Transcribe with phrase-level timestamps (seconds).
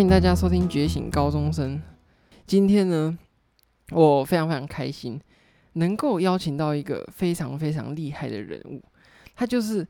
[0.00, 1.76] 欢迎大家收听《觉醒高中生》。
[2.46, 3.18] 今天呢，
[3.90, 5.20] 我非常非常开心，
[5.74, 8.82] 能够邀请到一个非常非常厉害的人物。
[9.36, 9.86] 他就是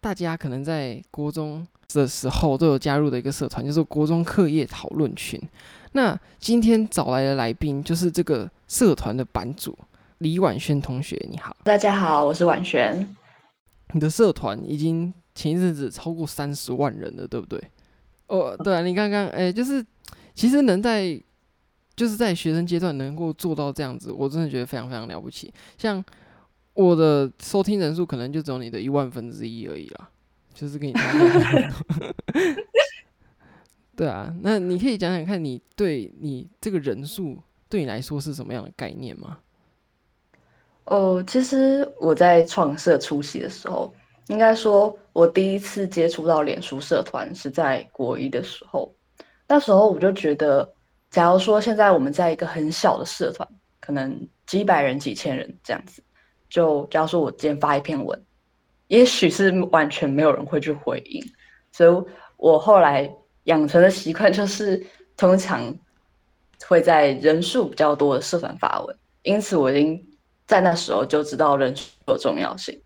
[0.00, 5.42] 大家可能在国中的时候都有加入的一个社团，就是国中课业讨论群。
[5.90, 9.76] 那今天找来的来宾就是这个社团的版主
[10.18, 11.20] 李婉轩同学。
[11.28, 13.12] 你好，大家好，我是婉轩。
[13.90, 17.60] 你的社团已经前一阵子超过三十万人了，对不对？
[18.28, 19.84] 哦，对啊，你刚刚哎，就是
[20.34, 21.20] 其实能在
[21.96, 25.52] 就是在学生阶段能够做到这样子，我真的觉得非常非常了不起。
[25.76, 26.04] 像
[26.74, 30.08] 我的收听人数可能就只有你的一万分之一而已啦，
[30.54, 32.42] 就是跟你差不多。
[33.96, 37.36] 对啊，那你可以讲讲看你对你这个人数
[37.68, 39.38] 对你来说是什么样的概念吗？
[40.84, 43.92] 哦，其实我在创社初期的时候。
[44.28, 48.94] 应该说，我第一次接触到脸书社团是在国一的时候。
[49.46, 50.70] 那时候我就觉得，
[51.10, 53.48] 假如说现在我们在一个很小的社团，
[53.80, 56.02] 可能几百人、几千人这样子，
[56.50, 58.22] 就假如说我今天发一篇文，
[58.88, 61.24] 也许是完全没有人会去回应。
[61.72, 62.04] 所以
[62.36, 63.10] 我后来
[63.44, 65.74] 养成的习惯就是，通常
[66.66, 68.94] 会在人数比较多的社团发文。
[69.22, 70.06] 因此，我已经
[70.46, 72.78] 在那时候就知道人数的重要性。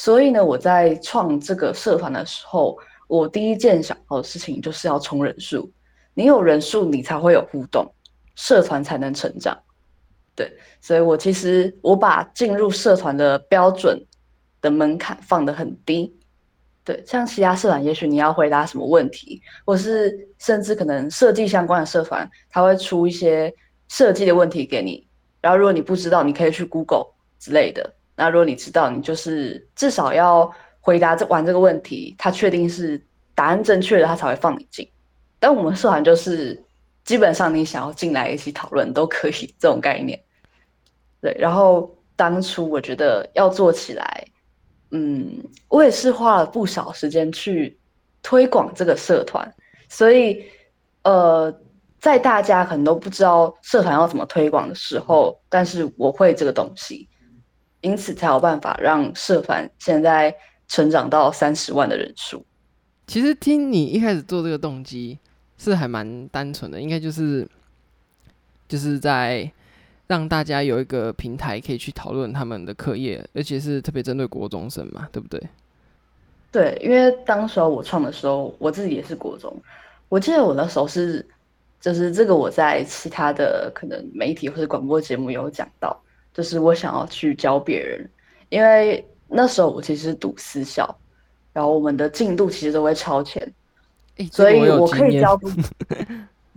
[0.00, 5.68] 所以呢，我在创这个社团的时候，我第一件想到的事情就是要充人数。
[6.14, 7.84] 你有人数，你才会有互动，
[8.36, 9.58] 社团才能成长。
[10.36, 14.00] 对，所以我其实我把进入社团的标准
[14.60, 16.16] 的门槛放得很低。
[16.84, 23.52] 对，像其他社团，也许你要回答什么问题，或是甚至可能设计相关的社团，他会出一些
[23.88, 25.08] 设计的问题给你，
[25.40, 27.08] 然后如果你不知道，你可以去 Google
[27.40, 27.94] 之类的。
[28.18, 33.00] 那如果你知道，你就是至少要回答这完这个问题，他确定是
[33.32, 34.90] 答案正确的，他才会放你进。
[35.38, 36.60] 但我们社团就是
[37.04, 40.20] 基本上你想要进来一起讨论都可以这种概念。
[41.20, 44.26] 对，然后当初我觉得要做起来，
[44.90, 47.78] 嗯，我也是花了不少时间去
[48.20, 49.54] 推广这个社团，
[49.88, 50.44] 所以
[51.02, 51.54] 呃，
[52.00, 57.08] 在大家可能都不知道社团要怎么推广的时候，但是我会这个东西。
[57.80, 60.34] 因此才有办法让社团现在
[60.66, 62.44] 成长到三十万的人数。
[63.06, 65.18] 其实听你一开始做这个动机
[65.56, 67.48] 是还蛮单纯的，应该就是
[68.68, 69.50] 就是在
[70.06, 75.42] 让大家有一个平台可以去讨论他们的课业，而且是特别针对国中生嘛，对不对？
[76.50, 79.54] 对，因为当时候我创的时候，我自己也是国中，
[80.08, 81.26] 我记得我那时候是
[81.80, 85.98] 就是这个我在其他的可能媒体或者广播节目有讲到。
[86.38, 88.08] 就是我想要去教别人，
[88.48, 90.88] 因为那时候我其实是读私校，
[91.52, 93.42] 然后我们的进度其实都会超前，
[94.18, 95.36] 欸、所以我可以教。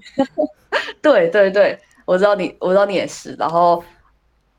[1.02, 1.75] 对对对，
[2.06, 3.34] 我知道你，我知道你也是。
[3.40, 3.84] 然后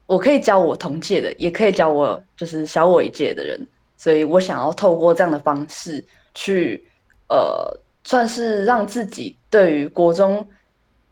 [0.06, 3.64] 我可以教我同届的，也可以教我就是小我一届的人，
[3.96, 6.04] 所以我想要透过这样的方式
[6.34, 6.84] 去，
[7.28, 7.72] 呃，
[8.02, 10.44] 算是让自己对于国中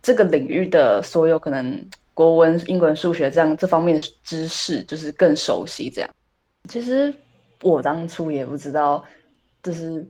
[0.02, 1.80] 这个领域的所有可能。
[2.20, 5.88] 国文、英文、数学这样这方面的知识就是更熟悉。
[5.88, 6.10] 这样，
[6.68, 7.10] 其实
[7.62, 9.02] 我当初也不知道，
[9.62, 10.06] 就是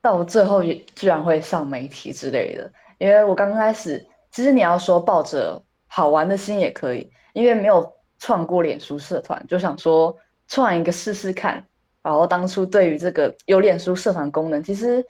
[0.00, 2.72] 到最后也居然会上媒体之类的。
[2.96, 7.86] 因为我刚开始，其实你要说抱着好玩的心也可以，因为没有
[8.18, 10.16] 创过脸书社团，就想说
[10.48, 11.62] 创一个试试看。
[12.02, 15.04] 然后当初对于这个有脸书社团功能，其实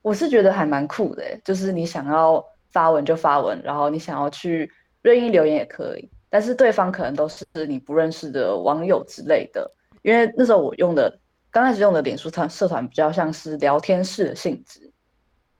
[0.00, 2.40] 我是觉得还蛮酷的，就是你想要
[2.70, 4.70] 发文就发文，然后你想要去。
[5.02, 9.70] 任意留言也可以，但是对方可能都是你不认识的网友之类的。
[10.02, 11.18] 因为那时候我用的，
[11.50, 14.92] 刚开始用的脸书团社团比较像是聊天式的性质，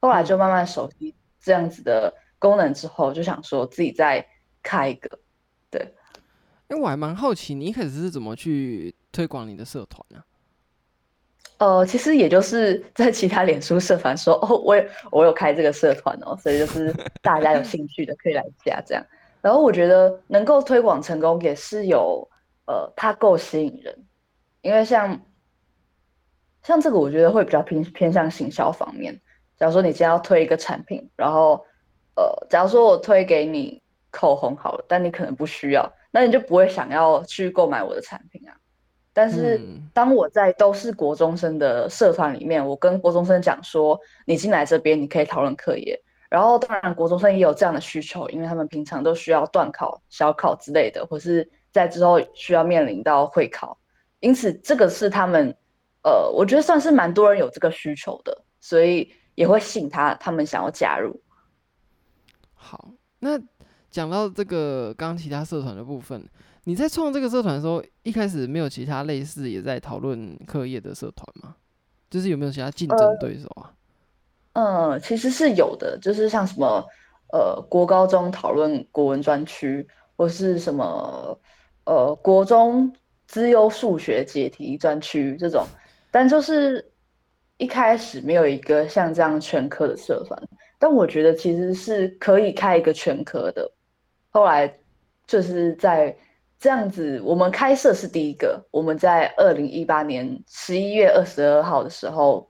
[0.01, 4.27] 后来就慢慢熟悉这样子的功能之后，就想说自己再
[4.63, 5.19] 开一个。
[5.71, 5.81] 对，
[6.69, 10.23] 因为我还蛮好奇，你一开始是怎么去推广你的社团呢？
[11.59, 19.07] 呃，其实也就是在其他脸书社团说，哦，我有我有开这个社团哦，所以就是大家有兴趣的可以来加这样。
[19.43, 22.27] 然后我觉得能够推广成功也是有，
[22.67, 24.07] 呃，它够吸引人，
[24.61, 25.21] 因为像
[26.63, 29.21] 像这个，我觉得会比较偏偏向行销方面。
[29.59, 31.67] 假如说你今天要推一个产品，然后
[32.15, 38.55] 呃，假如说我推给你口红好了，但你可能不需要，那你就不会想要去购买我的产品啊。
[39.13, 39.61] 但是
[39.93, 46.01] 当我在都是国中生的社团里面，我跟国中生讲说，你进来这边你可以讨论课业。
[46.33, 53.77] 然后，当然，国中生也有这样的需求，因为他们平常都需要段考、小考之类的，或是在之后需要面临到会考，
[54.21, 55.55] 因此这个是他们，
[56.03, 61.21] 呃，我觉得算是蛮多人有这个需求的，所以也会吸引他，他们想要加入。
[62.55, 63.39] 好，那
[63.91, 66.27] 讲到这个刚刚其他社团的部分，
[66.65, 71.57] 你在创这个社团的时候，一开始没有其他类似也在讨论课业的社团吗？
[72.09, 73.71] 就是有没有其他竞争对手啊？
[74.55, 76.87] 嗯，其实是有的，就是像什么
[77.33, 81.39] 呃国高中讨论国文专区，或是什么
[81.85, 82.93] 呃国中
[83.27, 85.65] 资优数学解题专区这种，
[86.11, 86.87] 但就是
[87.57, 90.39] 一开始没有一个像这样全科的社团，
[90.79, 93.73] 但我觉得其实是可以开一个全科的。
[94.29, 94.71] 后来
[95.27, 96.15] 就是在
[96.59, 102.47] 这样子，我们开设是第一个，我们在二零一八年十一月二十二号的时候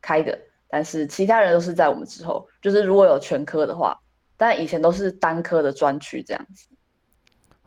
[0.00, 0.36] 开的。
[0.68, 3.96] 但是其他人都是在我们之后，就是如果有全科的话，
[4.36, 6.66] 但以前都是单科的专区这样子。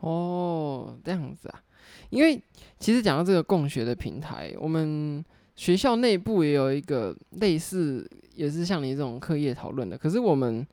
[0.01, 1.61] 哦，这样子啊，
[2.09, 2.41] 因为
[2.77, 5.23] 其实讲到这个共学的平台，我们
[5.55, 9.97] 学校内部也有一个类似，也是像你这种课业讨论的。
[9.97, 10.67] 可是我们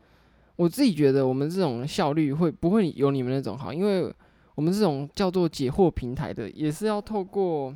[0.57, 3.73] 我自己觉得，我们这种效率会不会有你们那种好？
[3.73, 4.13] 因为
[4.55, 7.75] 我们这种叫做解惑平台的，也是要透过，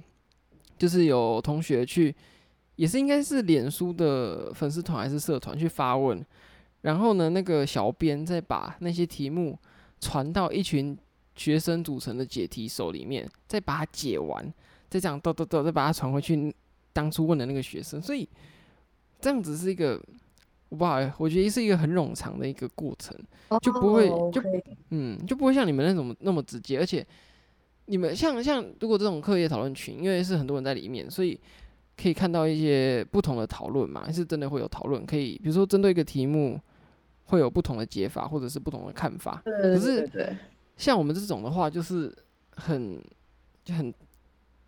[0.77, 2.15] 就是有同学去。
[2.81, 6.25] 也是应该是脸书的粉丝团还是社团去发问，
[6.81, 9.55] 然后呢，那个小编再把那些题目
[10.01, 10.97] 传到一群
[11.37, 14.43] 学生组成的解题手里面，再把它解完，
[14.89, 16.55] 再这样抖抖抖，再把它传回去
[16.95, 18.01] 当初问的那个学生。
[18.01, 18.27] 所以
[19.21, 20.03] 这样子是一个，
[20.71, 23.15] 我不好，我觉得是一个很冗长的一个过程，
[23.61, 24.41] 就不会就
[24.89, 27.07] 嗯就不会像你们那种那么直接，而且
[27.85, 31.39] 你们像像如果这种课业讨论群，因为是很多人在里面，所以。
[32.01, 35.05] 可以看到一些不同的讨论嘛，还是真的会有讨论？
[35.05, 36.59] 可以，比如说针对一个题目，
[37.25, 39.43] 会有不同的解法，或者是不同的看法。
[39.45, 40.09] 可是
[40.79, 42.11] 像我们这种的话，就是
[42.57, 42.99] 很
[43.63, 43.93] 就很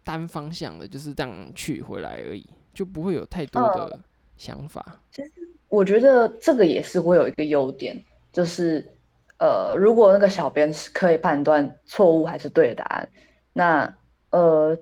[0.04, 3.98] 单方向的，就是这样去回来而已，就不会有太多的
[4.36, 4.84] 想法。
[4.88, 5.30] 嗯，其实
[5.68, 7.98] 我觉得这个也是会有一个优点，
[8.30, 8.86] 就是
[9.38, 13.08] 呃，如果那个小编是可以判断错误还是对的答案，
[13.54, 13.96] 那
[14.28, 14.76] 呃，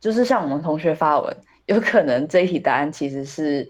[0.00, 1.36] 就是像我们同学发文。
[1.66, 3.68] 有可能这一题答案其实是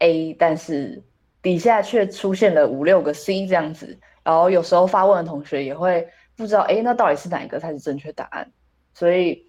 [0.00, 1.02] A，但是
[1.42, 6.06] 底下却出现了五六个 C 这样子，然后有时候发问的同学也会
[6.36, 8.50] 不知道，哎，那到底是哪一个才是正确答案？
[8.92, 9.46] 所以，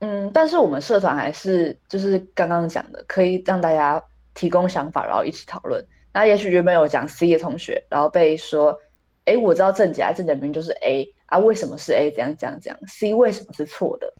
[0.00, 4.02] 嗯，但是我们社团还是就是刚刚讲的，可以让大家
[4.34, 5.82] 提供想法，然后一起讨论。
[6.12, 8.78] 那也许原本有讲 C 的同学，然后被说，
[9.24, 12.10] 哎，我知道正解，正解明明就是 A 啊，为什么是 A？
[12.10, 14.12] 怎样怎样怎样，C 为什么是错的？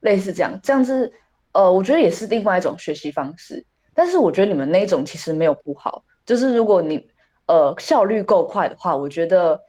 [0.00, 1.12] 类似这样，这样子。
[1.52, 3.64] 呃，我觉得也是另外一种学习方式，
[3.94, 7.04] 但是我觉得你们那种其实没有不好，就是如果你
[7.46, 9.60] 呃效率够快的话，我觉得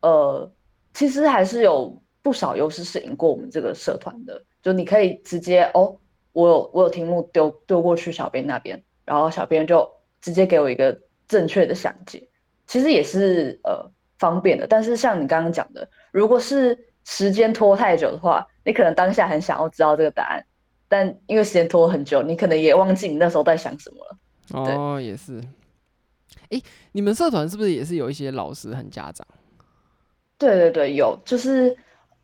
[0.00, 0.50] 呃
[0.94, 4.42] 其实还是有不少优势是赢过我们这个社团的。
[4.62, 5.96] 就你可以直接哦，
[6.32, 9.90] 我有我有题目丢丢过去小编那边，然后小编就
[10.20, 10.96] 直接给我一个
[11.26, 12.28] 正确的详解，
[12.68, 14.66] 其实也是呃方便的。
[14.66, 20.44] 但是像你刚刚讲的，如果是时间拖太久的话，你可能当下很想要知道这个答案。
[20.92, 24.18] 但因为时间拖很久，你可能也忘记你那时候在想什么了。
[24.60, 25.38] 哦，也是。
[26.50, 26.62] 哎、欸，
[26.92, 29.26] 你们社团是不是也是有一些老师和家长？
[30.36, 31.74] 对对对，有，就是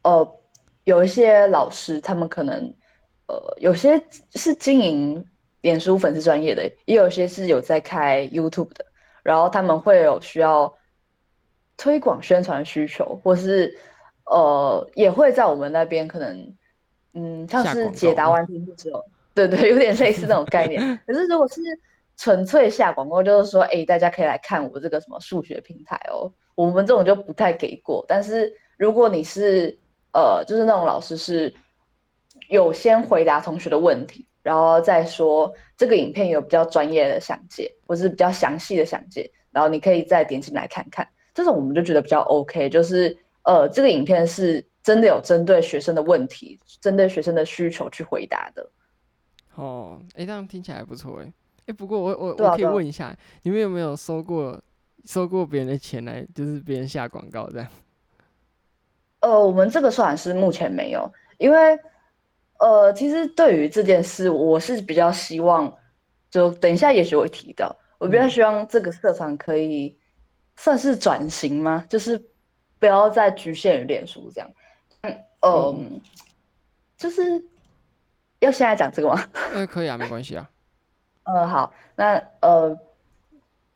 [0.02, 0.38] 呃，
[0.84, 2.74] 有一些老师，他们可能
[3.28, 3.98] 呃，有些
[4.34, 5.24] 是经营
[5.62, 8.84] 脸书粉丝专业的，也有些是有在开 YouTube 的，
[9.22, 10.70] 然后他们会有需要
[11.78, 13.74] 推广宣传需求，或是
[14.26, 16.54] 呃，也会在我们那边可能。
[17.20, 21.00] 嗯，像是解答完题目之后，对 对，有点类似那种概念。
[21.04, 21.60] 可是如果是
[22.16, 28.04] 纯粹下广告，就是说，哎，大家可以来看我这个什么数学平台哦，我们这种就不太给过。
[28.06, 29.76] 但是如果你是
[30.12, 31.52] 呃，就是那种老师是
[32.48, 41.08] 有先回答同学的问题，然后再说这个影片有比较专业的详解，或是比较详细的详解，然后你可以再点进来看看。
[41.34, 44.64] 这种我们就觉得比较 OK，就是呃，这个影片是。
[44.88, 48.66] 真的有针对学生的问题，针对学生的需求去回答的。
[49.54, 51.30] 哦，哎，这样听起来不错哎。
[51.66, 54.58] 哎，不过我我我可以问一下，你们有没有收过
[55.04, 57.68] 收过别人的钱来，就是别人下广告这样？
[59.20, 61.78] 呃，我们这个算是目前没有，因为
[62.58, 65.70] 呃，其实对于这件事，我是比较希望，
[66.30, 69.94] 就等一下也许会提到，我比较希望这个社团可以
[70.56, 71.84] 算是转型吗？
[71.90, 72.18] 就是
[72.78, 74.50] 不要再局限于脸书这样。
[75.02, 76.00] 嗯，
[76.96, 77.22] 就是
[78.40, 79.24] 要现在讲这个吗？
[79.54, 80.50] 嗯， 可以啊，没关系啊。
[81.24, 82.76] 嗯，好，那呃，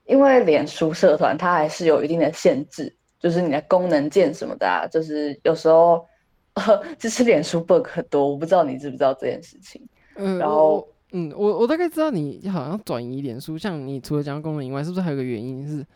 [0.07, 6.07] 因为脸书社团它还是有一定的限制，就是你的功能键什么的啊，就是有时候
[6.55, 9.87] 呃， 就是脸书 bug 很多，我不知道你知不知道这件事情。
[10.17, 15.87] 嗯，然后嗯，我我大概知道你好像转移脸书，像你除了讲功能以外，是不是还有个原因是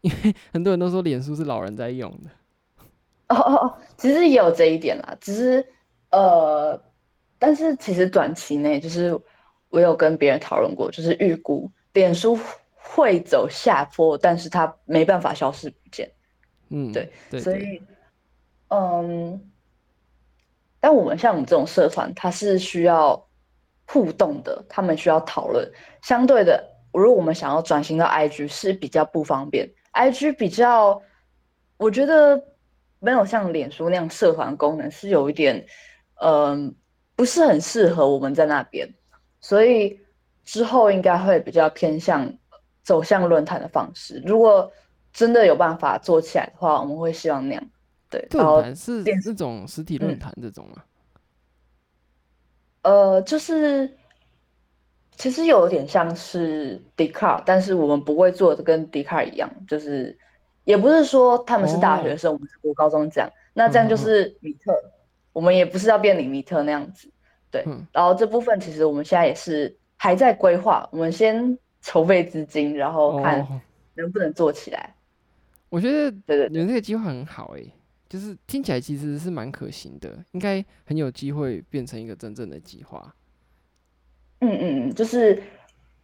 [0.00, 2.30] 因为很多人都说脸书是老人在用的。
[3.28, 5.66] 哦哦哦，其实也有这一点啦，只是
[6.10, 6.80] 呃，
[7.38, 9.18] 但是其实短期内，就是
[9.68, 12.38] 我有跟别人讨论过，就是预估脸书
[12.74, 16.10] 会走下坡，但是它没办法消失不见。
[16.70, 17.82] 嗯，对，对对所以
[18.68, 19.38] 嗯，
[20.80, 23.22] 但我们像我们这种社团，它是需要
[23.86, 25.70] 互动的，他们需要讨论。
[26.00, 31.02] 相对的，如果我们想要转型到 IG 是比较不方便，IG 比较，
[31.76, 32.42] 我觉得。
[33.00, 35.64] 没有像脸书那样社团功能是有一点，
[36.20, 36.74] 嗯、呃，
[37.14, 38.92] 不是很适合我们在那边，
[39.40, 40.00] 所以
[40.44, 42.32] 之后应该会比较偏向
[42.82, 44.20] 走向论坛的方式。
[44.26, 44.72] 如果
[45.12, 47.70] 真的有办法做起来的话，我们会希望那样。
[48.10, 50.82] 对，论坛是这种实体论坛这种吗？
[52.82, 53.96] 嗯、呃，就是
[55.16, 60.18] 其实有点像是 Dcard，但是我们不会做的跟 Dcard 一样，就是。
[60.68, 64.92] 也不是说他们是大学生，哦、我们是国高中这样，那这样就是米特，嗯、
[65.32, 67.08] 我们也不是要变李米特那样子，
[67.50, 67.64] 对。
[67.66, 73.62] 嗯、然后这部分其实我们现在也是还在规划，我们先筹备资金，然后看
[73.94, 74.94] 能不能做起来。
[74.94, 74.94] 哦、
[75.70, 77.72] 我觉得对对，你们这个计划很好哎、欸，
[78.06, 83.14] 就是听起来其实是蛮可行的，应该很有机会变成一个真正的计划。
[84.40, 85.42] 嗯嗯嗯，就是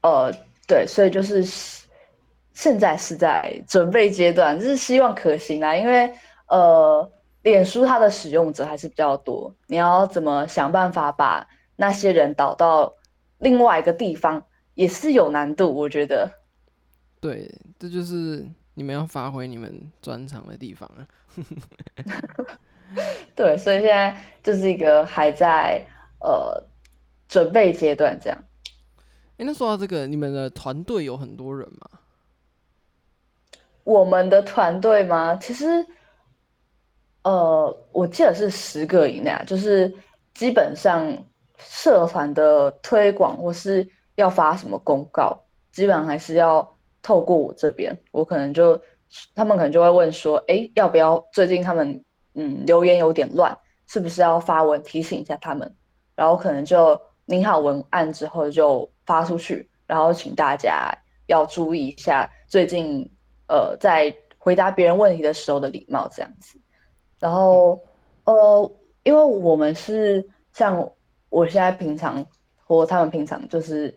[0.00, 0.32] 呃
[0.66, 1.83] 对，所以就是。
[2.54, 6.10] 现在是在准备阶段，就是希望可行啊，因为
[6.46, 7.10] 呃，
[7.42, 11.46] 脸书它的使用者还是比较多，你要怎么想办法把
[11.76, 12.94] 那些人导到
[13.38, 14.42] 另外一个地方，
[14.74, 16.30] 也是有难度，我觉得。
[17.20, 21.04] 对，这就是你们要发挥你们专长的地方啊。
[23.34, 25.84] 对，所以现在就是一个还在
[26.20, 26.62] 呃
[27.28, 28.38] 准备阶段，这样。
[29.38, 31.88] 哎，那说到这个，你们的团队有很多人吗？
[33.84, 35.36] 我们的团队吗？
[35.36, 35.86] 其实，
[37.22, 39.94] 呃，我记得是十个以内啊，就是
[40.32, 41.06] 基本上
[41.58, 45.38] 社团的推广或是要发什么公告，
[45.70, 46.66] 基本上还是要
[47.02, 47.94] 透过我这边。
[48.10, 48.80] 我可能就
[49.34, 52.02] 他们可能就会问说，哎，要不要最近他们
[52.34, 53.54] 嗯留言有点乱，
[53.86, 55.76] 是不是要发文提醒一下他们？
[56.16, 60.90] 然后可能就拟好文案之后就发出去，然后请大家
[61.26, 63.10] 要注意一下最近。
[63.54, 66.58] 呃，在回答别人问题的时候的礼貌这样子，
[67.20, 67.80] 然后
[68.24, 68.72] 呃，
[69.04, 70.90] 因为我们是像
[71.28, 72.26] 我现在平常
[72.66, 73.96] 或他们平常就是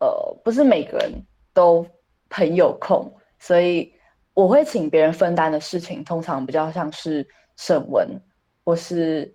[0.00, 0.08] 呃，
[0.42, 1.12] 不是每个人
[1.54, 1.86] 都
[2.28, 3.94] 很有空，所以
[4.34, 7.24] 我会请别人分担的事情，通常比较像是
[7.56, 8.20] 审文
[8.64, 9.32] 或是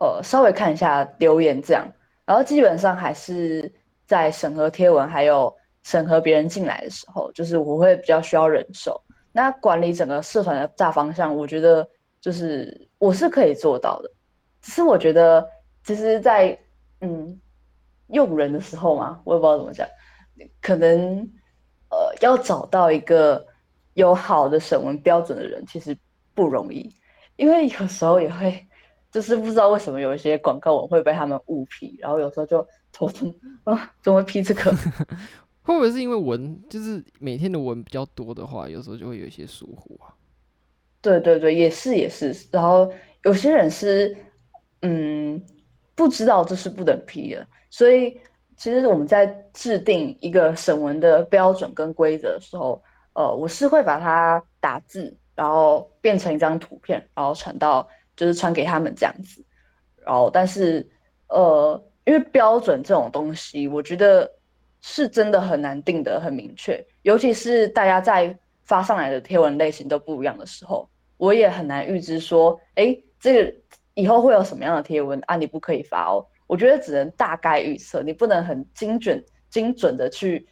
[0.00, 1.90] 呃稍微看一下留言这样，
[2.26, 3.72] 然后基本上还是
[4.04, 5.56] 在审核贴文还有。
[5.88, 9.02] 审核别人进来的时候，就是我会比较需要人手。
[9.32, 11.88] 那管理整个社团的大方向，我觉得
[12.20, 14.10] 就是我是可以做到的。
[14.60, 15.48] 只是我觉得，
[15.82, 16.58] 其实在，
[17.00, 17.40] 嗯
[18.08, 19.88] 用人的时候嘛，我也不知道怎么讲，
[20.60, 21.26] 可能
[21.88, 23.46] 呃要找到一个
[23.94, 25.96] 有好的审文标准的人，其实
[26.34, 26.94] 不容易。
[27.36, 28.62] 因为有时候也会，
[29.10, 34.70] 就是不知道为什么有一些广告文会被他们误批，然后有时候就头疼啊，怎么批这个？
[35.68, 40.08] 会不会是因为文就是每天的文比较多的话，有时候就会有一些疏忽啊？
[41.02, 42.34] 对对对，也是也是。
[42.50, 42.90] 然后
[43.24, 44.16] 有些人是
[44.80, 45.38] 嗯
[45.94, 48.18] 不知道这是不等批的，所以
[48.56, 52.82] 其实我们在制定一个审文的标准跟规则的时候，
[53.12, 59.44] 呃，我是会把它打字，然后变成一张图片，然后传到就是传给他们这样子。
[60.02, 60.88] 然后但是
[61.28, 64.37] 呃，因为标准这种东西，我觉得。
[64.80, 73.54] 是真的很难定得很明确，尤其是大家在发上来的贴文类型都不一样的时候，我也很难预知说，哎，这个
[73.94, 75.36] 以后会有什么样的贴文啊？
[75.36, 76.24] 你不可以发哦。
[76.46, 80.46] 我觉得只能大概预测，你不能很精准、精准的去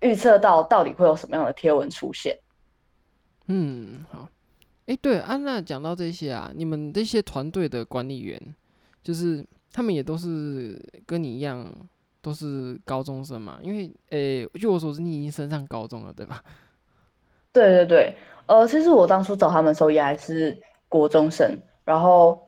[0.00, 2.36] 预测到到底会有什么样的贴文出现。
[3.46, 4.28] 嗯，好。
[4.86, 8.40] 哎，对，安娜讲到这些啊，你们这些团队的管理员，
[9.02, 11.70] 就是他们也都是跟你一样。
[12.28, 16.44] 都是高中生嘛，因为诶，据我所知，你已经升上高中了，对吧？
[17.54, 22.46] 对对对，呃，其实我当初找他们的时候也还是国中生，然后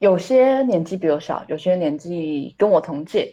[0.00, 3.32] 有些年纪比我小，有些年纪跟我同届，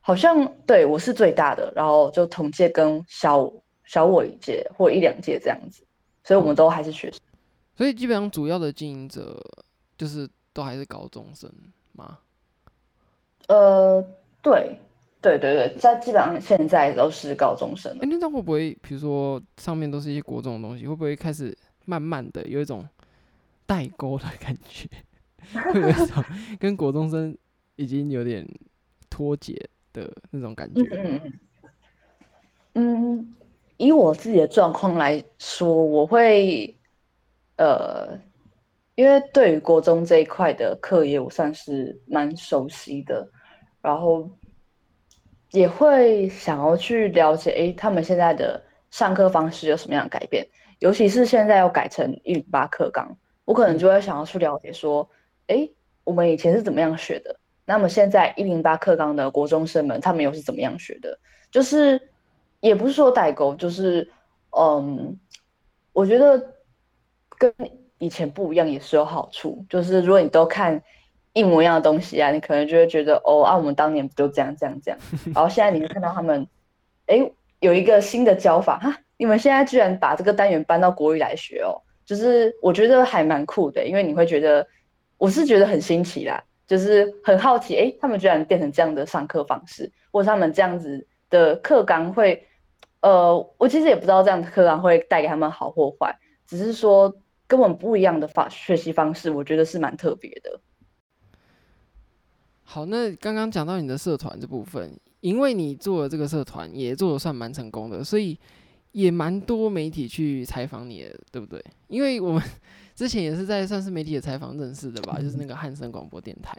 [0.00, 3.52] 好像对我是最大的，然后就同届跟小
[3.84, 5.84] 小我一届或一两届这样子，
[6.24, 7.20] 所以我们都还是学生。
[7.20, 7.36] 嗯，
[7.76, 9.38] 所以基本上主要的经营者
[9.98, 11.52] 就是都还是高中生
[11.92, 12.18] 吗？
[13.48, 14.02] 呃，
[14.40, 14.78] 对。
[15.22, 17.90] 对对对，在基本上现在都是高中生。
[18.00, 22.86] 哎，那这样会不会，比如说上面都是一些国中的东西，会不会开始慢慢的有一种
[23.64, 24.88] 代沟的感觉？
[25.72, 26.22] 会有一种
[26.60, 27.36] 跟国中生
[27.76, 28.46] 已经有点
[29.08, 29.54] 脱节
[29.92, 30.82] 的那种感觉？
[30.92, 31.32] 嗯嗯
[32.74, 33.34] 嗯，
[33.76, 36.76] 以我自己的状况来说，我会
[37.56, 38.18] 呃。
[38.94, 43.26] 因为对于国中这一块的课业，我算是蛮熟悉的，
[43.80, 44.30] 然后
[45.52, 50.46] 也会想要去了解，哎，他们现在的上课方式有什么样的改变？
[50.80, 55.08] 尤其是现在要改成一零八课纲，我可能就会想要去了解，说，
[55.46, 55.68] 哎，
[56.04, 57.38] 我们以前是怎么样学的？
[57.64, 61.16] 那么现在一零八课纲的国中生们，他们又是怎么样学的？
[61.50, 62.00] 就是
[62.60, 64.10] 也不是说代沟，就是
[64.50, 65.16] 嗯，
[65.92, 66.54] 我觉得
[67.38, 67.54] 跟。
[67.98, 70.82] 以前不一样也是有好处，就是如果你都看
[71.34, 74.98] 一模一样的东西啊，你可能就会觉得哦，啊，我们当年不就这样这样这样，
[75.34, 76.46] 然后现在你会看到他们，
[77.06, 84.66] 哎，有一个新的教法哈，你们现在居然把这个单元搬到国语来学哦，就是我觉得还蛮酷的，因为你会觉得，
[85.18, 92.46] 我是觉得很新奇啦，就是很好奇，哎，他们居然变成这样的上课方式，或者他们这样子的课纲会，
[93.00, 96.14] 呃，我其实也不知道这样的课纲会带给他们好或坏，
[96.46, 97.14] 只是说。
[97.48, 100.58] 跟我们不一样的方学习方式，我觉得是蛮特别的。
[102.72, 108.34] 好，那刚刚讲到你的社团这部分，因为你做了这个社团，也做的算蛮成功的，所以
[108.92, 111.62] 也蛮多媒体去采访你的，对不对？
[111.88, 112.42] 因为我们
[112.96, 116.56] 之前也是在算是媒体的采访认识的吧，就是那个汉声广播电台。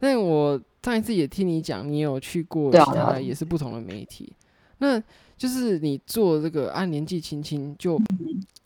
[0.00, 4.32] 但我上一次也听你讲，你有去过其他也是不同的媒体，
[4.78, 5.00] 那
[5.38, 7.96] 就是你做这个按年纪轻轻就。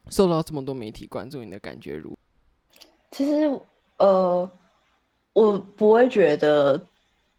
[0.09, 2.17] 受到这么多媒体关注，你的感觉如何？
[3.11, 3.61] 其实，
[3.99, 4.49] 呃，
[5.37, 6.81] 我不会觉得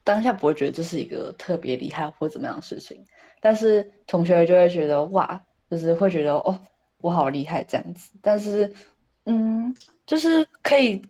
[0.04, 3.04] 当下不会觉得这是一个特别厉害或怎么样的事情，
[3.41, 6.60] 但是同学就会觉得哇，就是会觉得哦，
[7.02, 8.12] 我好厉害这样子。
[8.22, 8.72] 但是，
[9.26, 11.02] 嗯，就是可以，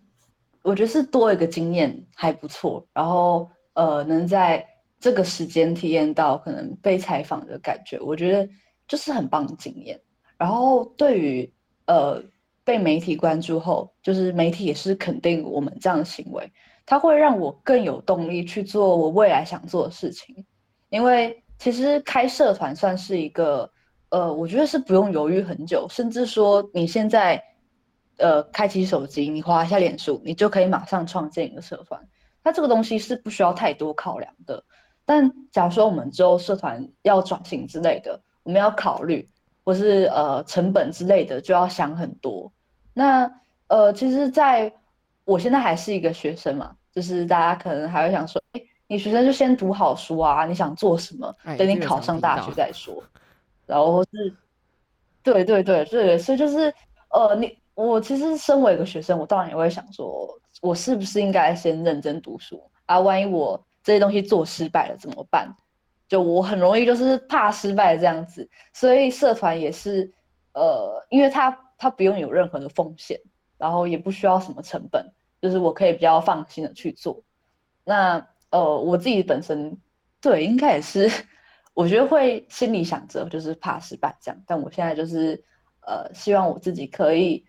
[0.61, 2.87] 我觉得是多一个经验还不错。
[2.93, 4.65] 然后，呃，能在
[4.97, 8.49] 这个时间体验到可能被采访的感觉，我觉得
[8.87, 9.99] 就是很棒的经验。
[10.37, 11.51] 然后对于
[11.87, 12.23] 呃
[12.63, 16.49] 被媒体关注后，就是媒体也是肯定我们这样的行为，
[16.87, 20.43] 它会让我更有动力去做我未来想做的事情。
[20.89, 23.69] 因为其实开社团算是一个，
[24.09, 27.39] 呃，我觉得是不用犹豫很久，甚至说你现在
[28.17, 32.01] 呃开启手机，你划一下脸书，你就可以马上创建一个社团。
[32.43, 34.63] 它这个东西是不需要太多考量的。
[35.05, 39.29] 但假如说我们之后社团要转型之类的，我们要考虑。
[39.65, 42.49] 或是呃成本之类的就要想很多。
[42.93, 43.29] 那
[43.67, 44.71] 呃，其实在
[45.25, 53.03] 我现在还是一个学生嘛，就是大家可能还会想说，哎，你学生就先读好书啊，你想做什么，等你考上大学再说。
[53.67, 54.35] 然后是，
[55.21, 56.73] 对对对对，所以就是
[57.11, 60.27] 呃，你我其实身为一个学生，我当然也会想说，
[60.59, 62.99] 我是不是应该先认真读书啊？
[62.99, 65.47] 万一我这些东西做失败了怎么办？
[66.07, 70.11] 就我很容易就是怕失败这样子，所以社团也是，
[70.53, 73.21] 呃，因为它它不用有任何的风险，
[73.55, 75.05] 然后也不需要什么成本，
[75.47, 77.23] 就是我可以比较放心的去做。
[77.85, 79.77] 那呃，我自己本身
[80.21, 81.09] 对应该也是，
[81.73, 85.41] 我觉得会心里想着就是怕失败这样，但我现在就是
[85.81, 87.45] 呃，希望我自己可以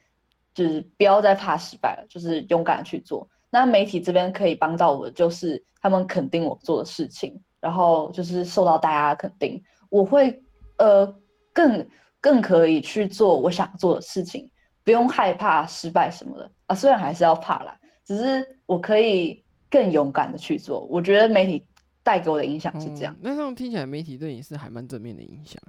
[0.55, 3.29] 就是不要再怕失败了，就是勇敢去做。
[3.51, 7.43] 那媒体这边可以帮到我的就是他们肯定我做的事情。
[7.61, 10.41] 然后就是受到大家的肯定，我会
[10.77, 11.13] 呃
[11.53, 11.85] 更
[12.21, 14.49] 更可以去做我想做的事情，
[14.85, 16.77] 不用害怕失败什么的啊。
[16.77, 17.77] 虽然还是要怕啦，
[18.09, 20.81] 只是我可以更勇敢的去做。
[20.87, 21.65] 我觉得媒体
[22.03, 23.15] 带给我的影响是这样。
[23.19, 25.63] 嗯，那这样听起来，媒体对你是还蛮正面的影响。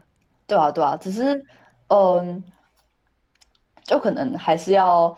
[0.47, 1.45] 对啊，对啊，只是
[1.89, 2.43] 嗯，
[3.83, 5.15] 就可能还是要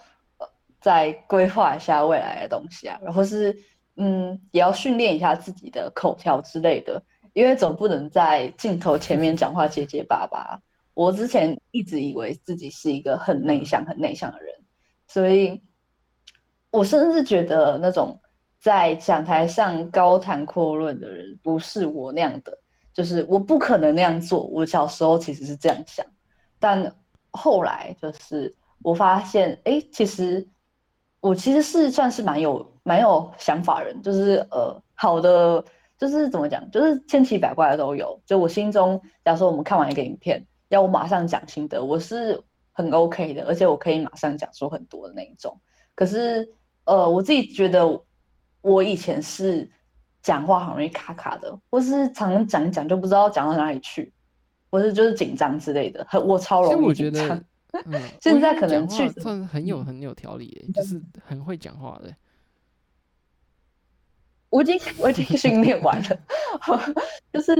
[0.82, 3.56] 再规划一下未来的东西啊，然后是。
[3.98, 7.04] 嗯，也要训练一下自己的口条之类的，
[7.34, 10.60] 因为总不能在镜头前面讲话结结巴巴。
[10.94, 14.56] 我之前一直以为自己是一个很内向、很内向的人，
[15.08, 15.62] 所以
[16.72, 18.20] 我甚至觉得那种
[18.60, 22.58] 在讲台上高谈阔论的人不是我那样的，
[22.94, 24.44] 就是我不可能那样做。
[24.48, 26.06] 我小时候其实是这样想，
[26.60, 26.92] 但
[27.30, 30.48] 后来就是我发现，哎，其实
[31.20, 32.70] 我其实是算是蛮有。
[32.84, 35.64] 蛮有想法人，就是呃好的，
[36.00, 38.20] 就是怎么讲，就是千奇百怪的都有。
[38.26, 45.56] 就我心中，假如说我们看完一个影片，要我马上讲心得，我是很 OK 的，而且我可以马上讲出很多的那一种。
[45.94, 46.52] 可是
[46.86, 48.04] 呃我自己觉得，
[48.62, 49.70] 我以前是
[50.22, 54.12] 讲话很容易卡卡的，或是常常讲一讲就不知道讲到哪里去，
[54.70, 56.06] 或是就是紧张之类的。
[56.10, 57.44] 很我超容易紧张。
[57.86, 62.14] 嗯， 现在可能去算很有很有条理，嗯，就是很会讲话的。
[64.50, 66.20] 我已经我已经训练完了，
[67.32, 67.56] 就是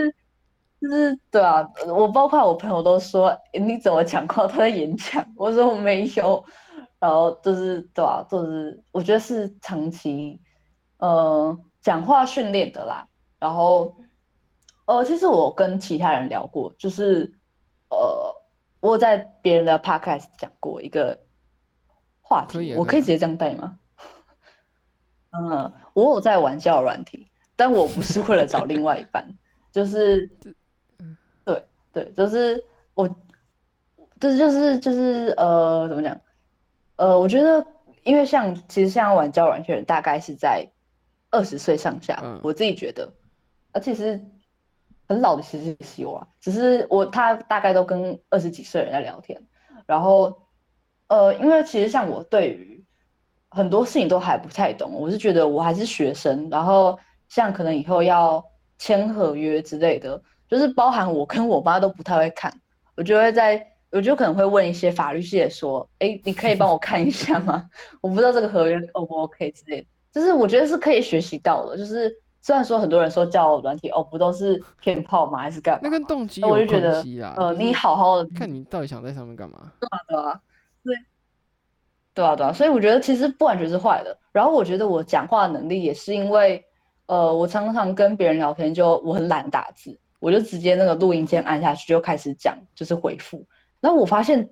[0.82, 4.46] 就是对啊，我包括我朋友都说，欸，你怎么讲话？
[4.46, 6.44] 他在演讲，我说我没有，
[7.02, 10.40] 然后就是对啊，就是我觉得是长期
[11.00, 13.08] 呃讲话训练的啦。
[13.40, 13.96] 然后
[14.86, 17.34] 呃，其实我跟其他人聊过，就是
[17.90, 18.32] 呃，
[18.80, 21.20] 我在别人的 podcast 讲过一个
[22.22, 23.80] 话题，我可以直接这样带吗？
[25.34, 29.28] 嗯，我有在玩交友软体，但我不是为了找另外一半，
[29.72, 30.30] 就是，
[31.44, 33.10] 对对，就是我，
[34.20, 36.16] 就是就是就是呃，怎么讲？
[37.02, 37.66] 呃，我觉得，
[38.04, 40.66] 因为像其实像玩交友软件大概是在
[41.32, 43.12] 二十岁上下，嗯，我自己觉得，
[43.72, 44.24] 而其实
[45.08, 49.42] 很老的其实是有啊，只是我他大概都跟二十几岁人在聊天，
[49.88, 50.38] 然后
[51.08, 52.80] 呃，因为其实像我对于。
[53.54, 58.42] 很多事情都还不太懂，我是觉得我还是学生，然后像可能以后要
[58.78, 62.50] 签合约之类的，就是包含我跟我妈都不太会看，
[62.96, 63.62] 我就会在，
[63.92, 67.70] 我就可能会问一些法律系的说，哎，你可以帮我看一下吗？
[68.02, 75.40] 我不知道这个合约 O 不 OK 之类的，就是我觉得是可以学习到的，就是虽然说很多人说交友软体哦，不都是骗炮吗？
[75.40, 75.82] 还是干嘛？
[75.84, 77.04] 那跟动机我就觉得
[77.36, 79.72] 呃，你好好的看你到底想在上面干嘛？
[79.80, 80.42] 对啊，对啊，
[80.84, 80.96] 对。
[82.14, 84.18] 对啊，对啊，所以我觉得其实不完全是坏的。
[84.34, 86.62] 然后我觉得我讲话能力也是因为，
[87.06, 93.46] 呃，我常常跟别人聊天就我很懒打字，我就直接那个录音键按下去就开始讲，就是回复。
[93.82, 94.48] 然后我发现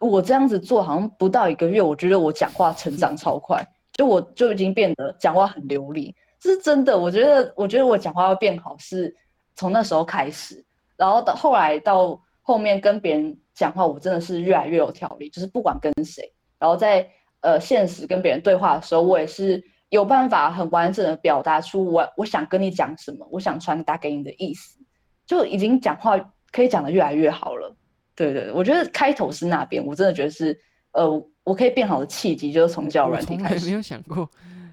[0.00, 6.98] 我这样子做好像不到一个月，我觉得我讲话成长超快，就我就已经变得讲话很流利，这是真的。
[6.98, 9.14] 我觉得，我觉得我讲话要变好是
[9.54, 10.64] 从那时候开始，
[10.96, 16.32] 然后到后来到后面跟别人讲话，我真的是越来越有条理，就是不管跟谁。
[16.58, 17.06] 然后在
[17.40, 24.78] 呃现实跟别人对话的时候，我也是有办法很完整的表达出我我想跟你讲什么，我想传达给你的意思，
[25.26, 26.18] 就已经讲话
[26.50, 27.76] 可以讲得越来越好了。
[28.14, 30.58] 对对，我觉得开头是那边，我真的觉得是
[30.92, 31.08] 呃
[31.44, 33.54] 我可以变好的契机，就是从交友软体开始。
[33.54, 34.30] 我从来没有想过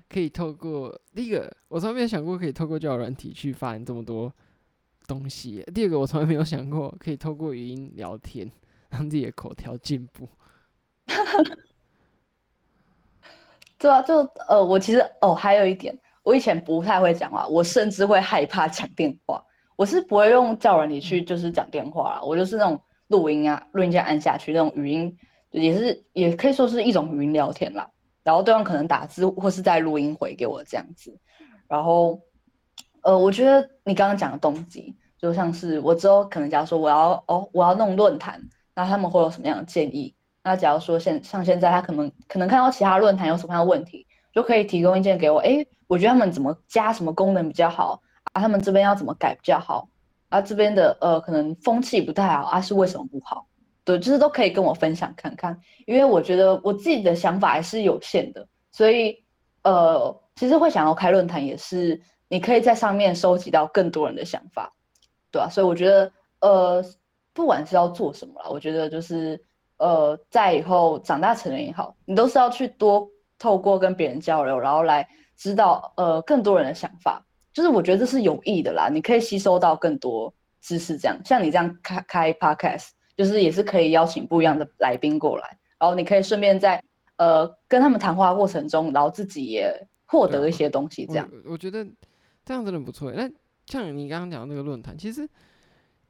[0.09, 4.33] 可以透过第一个，我从来没有想过可以透过交友软体去发展这么多
[5.07, 5.63] 东西。
[5.73, 8.51] 第二个，我从来没有想过可以透过语音聊天
[8.89, 10.27] 让自己的口条进步。
[13.77, 14.17] 对啊，就
[14.49, 19.41] 呃，我其实哦，还有一点，我以前不太会讲话，我甚至会害怕讲电话。
[19.77, 22.77] 我是不会用叫人你去就是讲电话啦，我就是那种
[23.09, 25.17] 录音啊，录音键按下去那种语音，
[25.51, 27.89] 也是也可以说是一种语音聊天啦。
[28.23, 31.17] 然后对方可能打字或是在录音回给我这样子。
[31.67, 32.19] 然后
[33.01, 38.41] 呃，我觉得你刚刚讲的动机，就像是我之后可能假如说我要哦，我要弄论坛，
[38.75, 40.15] 那他们会有什么样的建议？
[40.43, 45.39] 那假如说现像现在他可能可能看到其他论坛有什么样的问题，就可以提供意见给我。
[45.39, 47.99] 哎，我觉得他们怎么加什么功能比较好
[48.33, 48.41] 啊？
[48.41, 49.89] 他们这边要怎么改比较好
[50.29, 50.41] 啊？
[50.41, 53.45] 这边的呃可能风气不太好啊，是为什么不好？
[53.83, 55.59] 对，就是都可以跟我分享看看。
[55.85, 59.23] 因为我觉得我自己的想法还是有限的，所以
[59.63, 64.73] 呃其实会想要开论坛也是你可以在上面收集到更多人的想法，
[65.31, 66.11] 对啊，所以我觉得
[66.41, 66.83] 呃
[67.33, 69.43] 不管是要做什么啦，我觉得就是。
[69.81, 77.25] 呃，在以后长大成人也好，你都是要去多透过跟别人交流，然后来知道呃更多人的想法。
[77.53, 80.97] 就是我觉得这是有益的啦，你可以吸收到更多知识。
[80.97, 86.81] 这样像你这样开开 podcast，就是也是可以邀请不一样的来宾过来，然后你可以顺便在
[87.17, 91.05] 呃跟他们谈话过程中，然后自己也获得一些东西。
[91.05, 91.85] 这样我，我觉得
[92.45, 93.11] 这样真的不错。
[93.11, 93.29] 那
[93.65, 95.27] 像你刚刚讲的那个论坛，其实，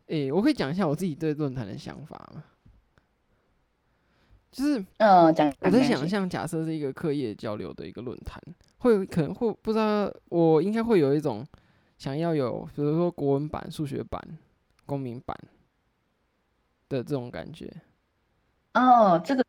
[0.07, 2.43] 诶，我可以讲一下我自己对论坛的想法吗？
[4.51, 8.41] 就是，嗯，讲我在想象，假设是一个课业交流的一个论坛，
[8.79, 11.45] 会可能会不知道，我应该会有一种
[11.99, 14.19] 想要有，比如说国文版、数学版、
[14.87, 15.37] 公民版
[16.89, 17.71] 的这种感觉。
[18.73, 19.45] 哦，这个，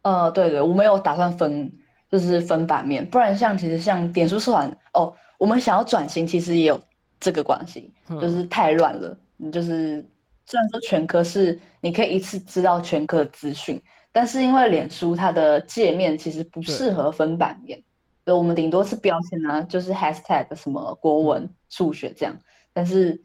[0.00, 1.70] 呃，对对，我没有打算分，
[2.10, 6.80] 就是分版面，不然像其实像点数社团，哦，我们想要转型，其实也有
[7.20, 10.02] 这个关系，就是太乱了，你就是
[10.46, 13.78] 虽然说全科是你可以一次知道全科的资讯。
[14.14, 17.82] 但是因为脸书它的界面其实不适合分版面，
[18.24, 22.38] 所以我们顶多是标签啊，就是 hashtag 什么国文、数学这样。
[22.72, 23.20] 但是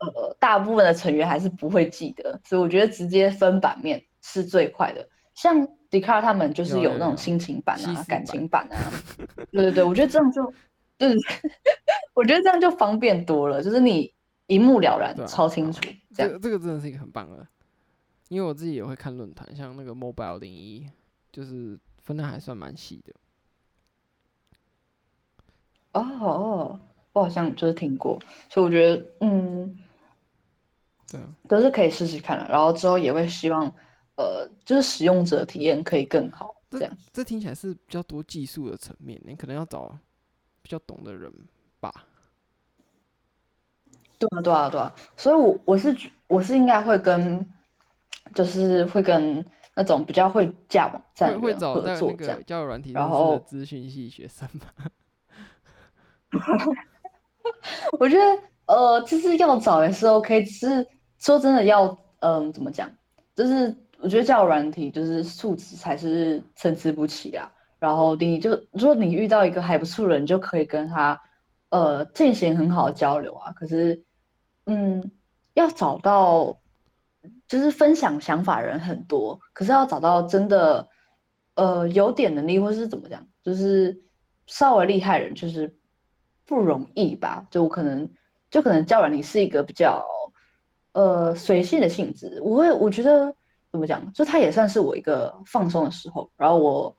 [0.00, 5.08] 呃，大部分的成员还是不会记得，所以我觉得直接分版面是最快的。
[5.34, 8.76] 像 Dcard 他们就是有那种心情版啊、感情版啊，
[9.50, 10.44] 对对对，我觉得这样就，
[10.98, 11.16] 就是
[12.14, 14.12] 我觉得这样就方便多了，就是你
[14.46, 15.80] 一目了然，啊、超清楚。
[16.14, 17.46] 这个这个真的是一个很棒的，
[18.28, 20.88] 因为我自己也会看论坛，像那个 Mobile 零一，
[21.30, 23.14] 就是分的还算蛮细的。
[25.92, 26.80] 哦哦，
[27.12, 29.78] 我好像就是听过，所以我觉得嗯，
[31.08, 32.48] 对，都是可以试试看的。
[32.48, 33.66] 然后之后也会希望，
[34.16, 36.52] 呃，就是使用者体验可以更好。
[36.70, 39.96] 这样，这听起来是比较多技术的层面，你可能要找
[40.62, 41.32] 比较懂的人
[41.78, 41.92] 吧。
[44.18, 44.92] 对啊，对啊，对啊。
[45.16, 47.48] 所以我，我我是我是应该会跟，
[48.34, 49.44] 就是会跟
[49.74, 54.66] 那种比较会架网站会会找那个交友软体然后资讯系学生嘛。
[57.98, 60.86] 我觉得呃，其实要找也是 OK，只是
[61.18, 61.86] 说真的要
[62.20, 62.90] 嗯、呃，怎么讲，
[63.34, 63.74] 就是。
[64.00, 67.50] 我觉得交友软体就是素质才是参差不齐啊。
[67.78, 71.18] 然后你就如果你遇到一个还不错的人，就可以跟他
[71.70, 73.50] 呃进行很好的交流啊。
[73.52, 74.04] 可是，
[74.66, 75.10] 嗯，
[75.54, 76.58] 要找到
[77.48, 80.88] 就是分享想法人很多，可是要找到真的
[81.54, 84.02] 呃有点能力或是怎么讲，就是
[84.46, 85.74] 稍微厉害人，就是
[86.46, 87.46] 不容易吧。
[87.50, 88.08] 就我可能
[88.50, 90.04] 就可能交友软体是一个比较
[90.92, 92.40] 呃随性的性质。
[92.42, 93.34] 我会我觉得。
[93.74, 94.12] 怎么讲？
[94.12, 96.96] 就他也算是我一个放松的时候，然后我，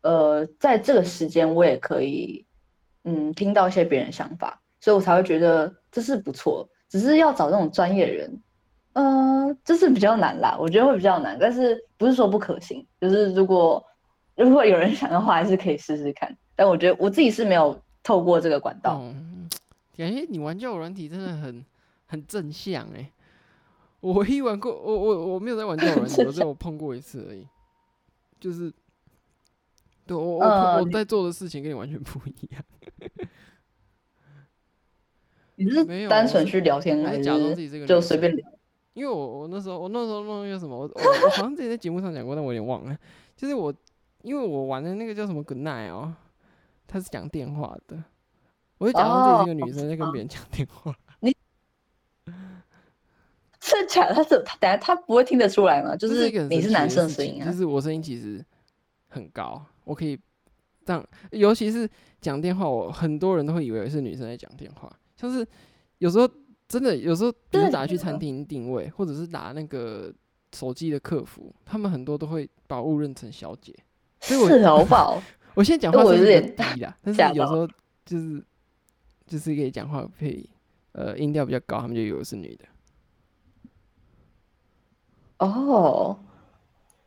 [0.00, 2.44] 呃，在这个时间我也可以，
[3.04, 6.68] 嗯，听到一些别人的想法，所以我才会觉得这是不错。
[6.88, 8.42] 只是要找那种专业的人，
[8.98, 13.84] 嗯、呃，这是比较难啦，我觉得会比较难，但是不是说不可行，就是如果
[14.34, 16.34] 如果有人想的话，还是可以试试看。
[16.54, 18.98] 但我觉得我自己是没有透过这个管道。
[19.02, 19.46] 嗯，
[19.94, 21.62] 感觉你玩交友软体真的很
[22.06, 23.12] 很正向哎、欸。
[24.00, 27.46] 我唯一玩过，我我我没有在玩交友软体， 我只有碰过一次而已。
[28.40, 28.72] 就是，
[30.06, 32.64] 对我我、呃、我在做的事情跟你完全不一样。
[35.56, 38.55] 你是单纯去聊天，还是假装自己这个就随便聊？
[38.96, 42.96] 因为我我那时候我那时候弄一个什么，我我好像之前在节目上讲过，但我有点忘了。
[43.36, 43.72] 就是我
[44.22, 46.14] 因为我玩的那个叫什么 Good Night 哦，
[46.86, 48.02] 他是讲电话的，
[48.78, 50.90] 我就假装自己是个女生在跟别人讲电话。
[50.96, 50.96] 哦
[53.60, 55.96] 是假的，他是他等下他不会听得出来吗？
[55.96, 58.42] 就是你是男生的声音啊，就是我声音其实
[59.08, 60.16] 很高，我可以
[60.84, 61.86] 这样，尤其是
[62.20, 65.44] 讲电话，我很多人都会以为是女生在讲电话，像是
[65.98, 66.30] 有时候
[66.68, 70.12] 真的有时候，比如打去餐厅定位，或者是打那个
[70.52, 73.72] 手机的客服，他们很多都会把我误认成小姐，
[74.20, 75.22] 所以我是好宝？
[75.54, 77.66] 我现在讲话声音有点低啦，但是有时候
[78.04, 78.44] 就是
[79.26, 80.48] 就是可以讲话可以
[80.92, 82.64] 呃音调比较高，他们就以为是女的。
[85.38, 86.18] 哦，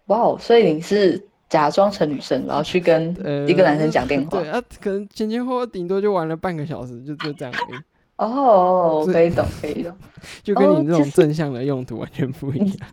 [0.05, 0.37] 哇哦！
[0.39, 3.09] 所以你是假装成女生，然后去跟
[3.47, 4.37] 一个男生讲电话？
[4.37, 7.81] 呃、对啊，可能前前后后顶多就玩了半个小时，就就这样而已。
[8.19, 9.95] 哦，可以懂，可以懂，
[10.43, 12.89] 就跟你这种正向的用途完全不一样。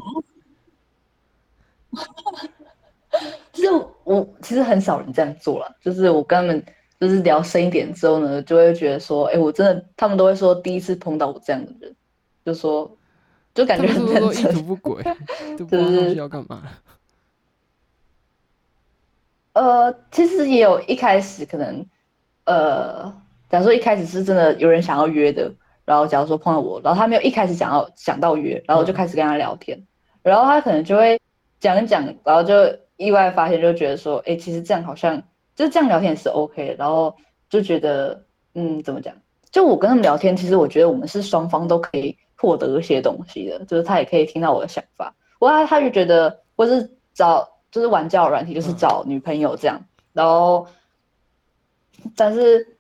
[3.53, 3.69] 其实
[4.05, 6.65] 我其实很少人这样做了，就是我跟他们
[7.01, 11.95] 就是聊深一点之后呢，就会觉得说，哎、欸，我真的，他们都会说第一次碰到我这样的人，
[12.45, 12.97] 就说。
[13.55, 15.03] 就感觉很认真，都意图不轨，
[15.57, 16.63] 都不知道需要干嘛。
[19.55, 21.87] 呃，其实也有一开始可能，
[22.45, 25.53] 呃，假如说一开始是真的有人想要约的，
[25.85, 29.81] 然后假如说碰到我，然后他没有一开始想要想到约，然后我就开始跟他聊天，
[30.23, 31.21] 然后他可能就会
[31.61, 32.55] 讲一讲，然后就
[32.97, 35.23] 意外发现，就觉得说，哎，其实这样好像
[35.55, 37.15] 就这样聊天也是 OK，然后
[37.49, 39.15] 就觉得，嗯，怎么讲？
[39.51, 42.17] 就我跟他们聊天，其实我觉得我们是双方都可以。
[42.39, 45.15] 获得一些东西的，就是他也可以听到我的想法。
[45.39, 49.83] 我他他就觉得，或是找就是玩交友软体，就是找女朋友这样。
[50.13, 50.67] 然后，
[52.15, 52.76] 但是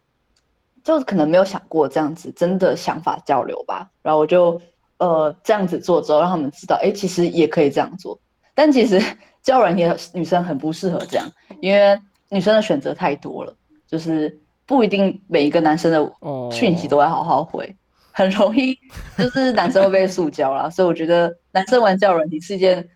[0.86, 3.90] 就可能没有想过这样子真的想法交流吧。
[4.02, 4.60] 然后我就
[4.98, 8.18] 呃这样子做之后，让他们知道，哎，其实也可以这样做。
[8.54, 9.02] 但其实
[9.42, 11.28] 交友软体女生很不适合这样，
[11.60, 13.52] 因为女生的选择太多了，
[13.88, 16.12] 就是不一定每一个男生的
[16.52, 17.64] 讯息都会好好回。
[17.66, 17.74] 哦
[18.16, 18.74] 很容易，
[19.18, 22.88] 就是男生会被塑胶啦，所以我觉得男生玩交友软体是一件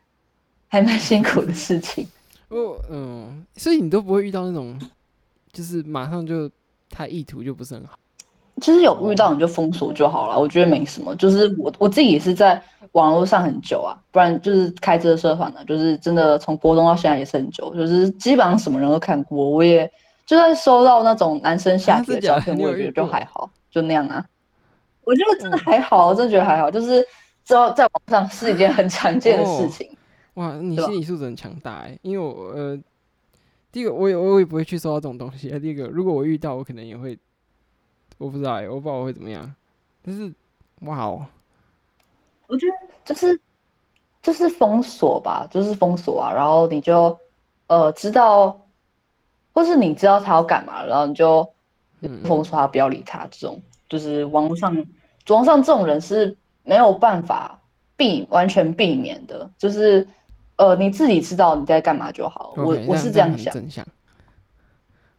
[0.67, 2.09] 还蛮辛苦的事情。
[2.49, 4.81] 哦，嗯，所以你都不会遇到那种，
[5.53, 6.51] 就是马上就
[6.91, 7.95] 他意图就不是很好。
[8.61, 11.17] 其实有遇到你就封锁就好了，我觉得没什么。
[11.17, 19.49] 就是我我自己也是在网络上很久啊，不然就是开这个社团的，就是真的从国中到现在也是很久，就是基本上什么人都看过。
[19.49, 19.91] 我也
[20.27, 24.23] 就算收到那种男生下体的照片，我也觉得就还好，就那样啊。
[25.05, 27.03] 我觉得真的还好，我真的觉得还好，就是
[27.45, 29.89] 知道在网上是一件很常见的事情。
[30.35, 31.99] 哦、哇，你心理素质很强大哎！
[32.03, 32.79] 因为我呃，
[33.73, 35.59] 第一个我也我也不会去收到这种东西啊。
[35.59, 37.19] 第一个，如果我遇到，我可能也会
[38.19, 39.55] 我不知道我不知道我会怎么样。
[40.03, 40.33] 但是，
[40.81, 41.27] 哇哦，
[42.47, 42.73] 我觉得
[43.05, 43.41] 就是
[44.23, 47.17] 就是封锁吧，就是封锁啊，然后你就
[47.67, 48.67] 呃知道，
[49.53, 51.49] 或是你知道他要干嘛，然后你就
[52.25, 53.27] 封锁他，不要理他。
[53.31, 54.75] 这种就是网络上，
[55.29, 57.61] 网上这种人是没有办法
[57.97, 60.07] 避完全避免的，就是
[60.61, 62.53] 呃你自己知道你在干嘛就好。
[62.55, 63.85] Okay, 我我是这样想。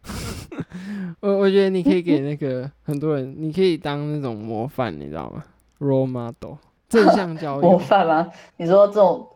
[1.20, 5.42] 我我觉得你可以给那个很多人，你可以当那种模范，你知道吗
[5.80, 6.54] ？role model，
[6.88, 8.28] 正向 教育模范吗？
[8.56, 9.26] 你说这种，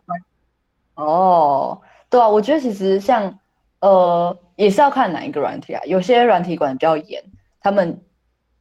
[0.95, 3.39] 哦，对啊，我觉得其实像
[3.79, 5.81] 呃，也是要看哪一个软体啊。
[5.85, 7.21] 有些软体管比较严，
[7.59, 8.01] 他们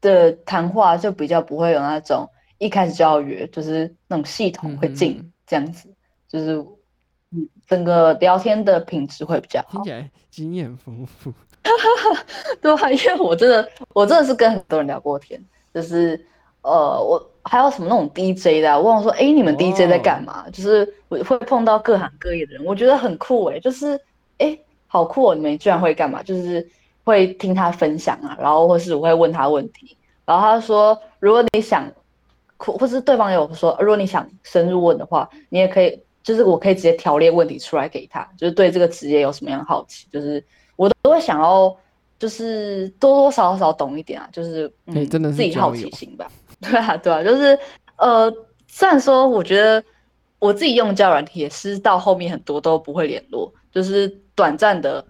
[0.01, 2.29] 的谈话就比较不会有那种
[2.59, 5.97] 一开始就要约，就是那种系统会进这样子，嗯、
[6.29, 6.65] 就是
[7.33, 9.73] 嗯，整个聊天的品质会比较好。
[9.73, 11.33] 听起来经验丰富。
[12.63, 15.43] 对啊，因为我真的，我真的是跟很多人聊过天，
[15.75, 16.25] 就是
[16.63, 20.53] 呃，我还有什么那种 DJ 的、啊，我问我说，哎、欸，你们 DJ 在干嘛？Oh.
[20.53, 23.95] 就是我会碰到各行各业的人，我觉得很酷哎、欸，就是
[24.39, 26.23] 哎、欸，好酷哦，你们居然会干嘛？
[26.23, 26.69] 就是
[27.03, 31.91] 会听他分享啊，然后或是我会问他问题，然后他说，如果你想，
[32.57, 40.45] 或是对方有说，如果你想深入问的话，你也可以，就是我可以直接条列问题出来给他，就是对这个职业有什么样的好奇，就是。
[40.79, 41.75] 我都会想要，
[42.19, 46.31] 就是多多少少懂一点啊，就是嗯，欸、真的是自己好奇心吧。
[46.61, 47.59] 对啊，对啊，就是
[47.97, 48.31] 呃，
[48.69, 49.83] 虽然说我觉得
[50.39, 55.03] 我自己用交友软体也是到后面很多都不会联络，就是短暂的，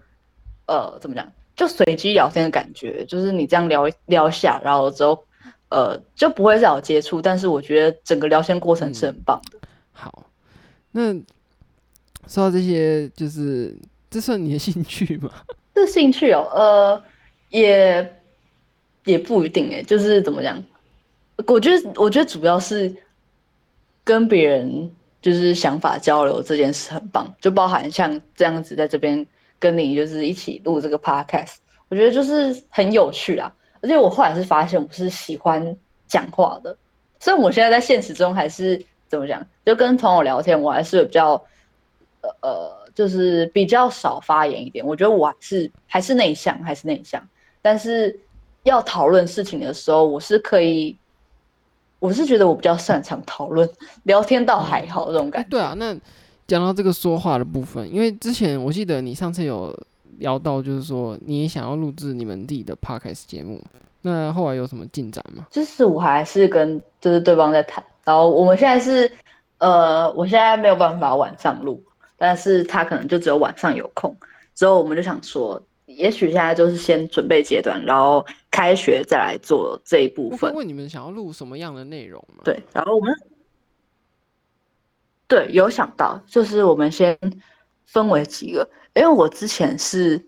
[0.67, 5.21] 呃，怎么讲，就随机聊天的感觉，就是你这样聊聊下，然后之后
[5.67, 9.57] 呃就不会再有接触，但是我觉得整个聊天过程是很棒的。
[9.57, 10.23] 嗯、好，
[10.97, 11.13] 那
[12.27, 13.75] 说到这些，就是。
[14.09, 15.29] 这算你的兴趣吗？
[15.75, 17.03] 这兴趣哦，呃，
[17.49, 18.21] 也
[19.03, 20.63] 也不一定诶，就是怎么讲？
[21.45, 22.95] 我觉得，我觉得主要是
[24.05, 24.89] 跟别人
[25.21, 29.27] 就是想法交流这件事很棒，就包含像这样子在这边
[29.59, 31.55] 跟你就是一起录这个 podcast，
[31.89, 33.53] 我觉得就是很有趣啊。
[33.81, 35.75] 而且我后来是发现我是喜欢
[36.07, 36.75] 讲话的，
[37.19, 41.33] 虽然我现在在现实中还是怎么讲，就跟朋友聊天，我还是比较
[42.21, 42.77] 呃呃。
[42.97, 47.21] 就是比较少发言一点，我觉得我还是还是内向，还是内向。
[47.61, 48.19] 但是
[48.63, 50.97] 要讨论事情的时候，我是可以，
[51.99, 53.69] 我是觉得我比较擅长讨论，
[54.05, 55.49] 聊天倒还好这种感觉。
[55.49, 55.95] 对啊，那
[56.47, 59.71] 讲到这个说话的部分，因为之前我记得你上次有
[60.17, 63.61] 聊到，就是说你也想要录制你们自己的 podcast 节目，
[64.01, 65.45] 那后来有什么进展吗？
[65.51, 69.11] 就是我还是跟就是对方在谈，然后我们现在是
[69.57, 71.83] 呃，我现在没有办法晚上录。
[72.19, 74.17] 但是他可能就只有晚上有空，
[74.55, 80.51] 之后我们就想说，也许现在就是先准备阶段，然后开学再来做这一部分。
[80.55, 82.41] 问你们想要录什么样的内容吗？
[82.43, 83.13] 对，然后我们
[85.27, 87.15] 对有想到，就是我们先
[87.85, 90.19] 分为几个，因为我之前是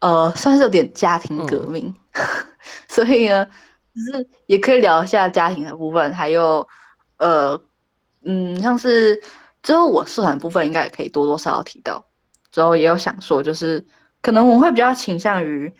[0.00, 2.24] 呃算是有点家庭革命，嗯、
[2.88, 3.46] 所以呢，
[3.94, 6.66] 就是也可以聊一下家庭的部分，还有
[7.18, 7.60] 呃
[8.22, 9.22] 嗯像是。
[9.60, 12.02] 之后我社团部分应该也可以多多少少提到，
[12.52, 13.84] 之后也有想说，就是
[14.22, 15.70] 可能我会比较倾向于，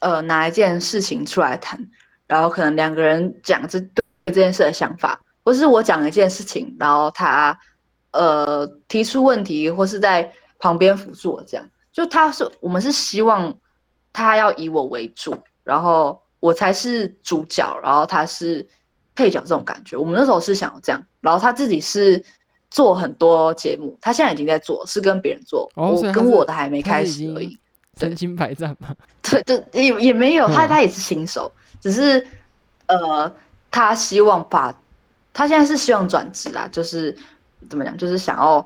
[0.00, 1.78] 呃，拿一件事情出来谈，
[2.26, 7.56] 然后可能两个人讲这对这件事的想法，或是我讲一件事情，然后他
[8.10, 13.56] 呃提出问题，或是在旁边辅助我这样，就他是我们是希望
[14.12, 18.68] 他要以我为主，然后我才是主角，然后他是
[19.20, 19.96] 配角这种感觉。
[19.96, 22.24] 我们那时候是想要这样，然后他自己是。
[22.72, 27.58] 做很多节目，他现在已经在做，是跟别人做，哦、我跟我的还没开始而已。
[27.98, 28.94] 身经百战嘛？
[29.22, 32.24] 对，对，也也没有，他他也是新手，嗯、只是
[32.86, 33.34] 呃，
[33.72, 34.72] 他希望把，
[35.32, 37.12] 他现在是希望转职啦，就是
[37.68, 38.64] 怎么讲，就是想要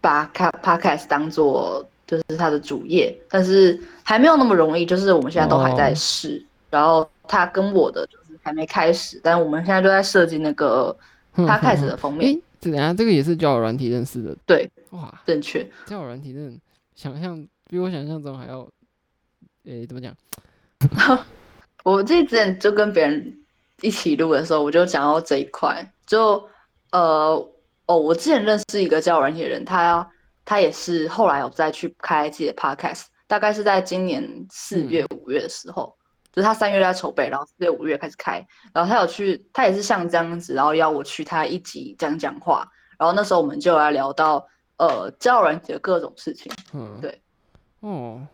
[0.00, 10.96] 把卡 Podcast 当做就是他的主业，但是还没有那么容易，就是我们现在都还在试，哦、然后他跟我的就是还没开始，但我们现在就在设计那个
[11.34, 12.32] Podcast 的封面。
[12.62, 14.36] 是等下，这个也是交友软体认识的。
[14.46, 15.68] 对，哇，正确。
[15.84, 16.56] 交友软体认，
[16.94, 18.60] 想象比我想象中还要，
[19.64, 20.16] 诶、欸，怎么讲？
[21.82, 23.36] 我这之前就跟别人
[23.80, 26.40] 一起录的时候，我就讲到这一块，就
[26.92, 27.34] 呃，
[27.86, 30.08] 哦，我之前认识一个交友软体的人，他
[30.44, 35.92] 他也是后来有再去开自己的 podcast，大概是在今年四月五月的时候。
[35.98, 36.05] 嗯
[36.36, 47.22] 就是他三月在筹备，然后四月五月开始开，然后他有去，他也是像这样子，然后邀我去他一集讲讲话，然后那时候我们就来聊到呃交友软体的各种事情，嗯，对，
[47.80, 48.26] 哦，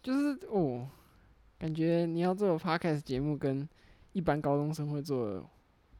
[0.00, 0.86] 就是哦，
[1.58, 3.68] 感觉你要做 podcast 节目跟
[4.12, 5.42] 一般高中生会做的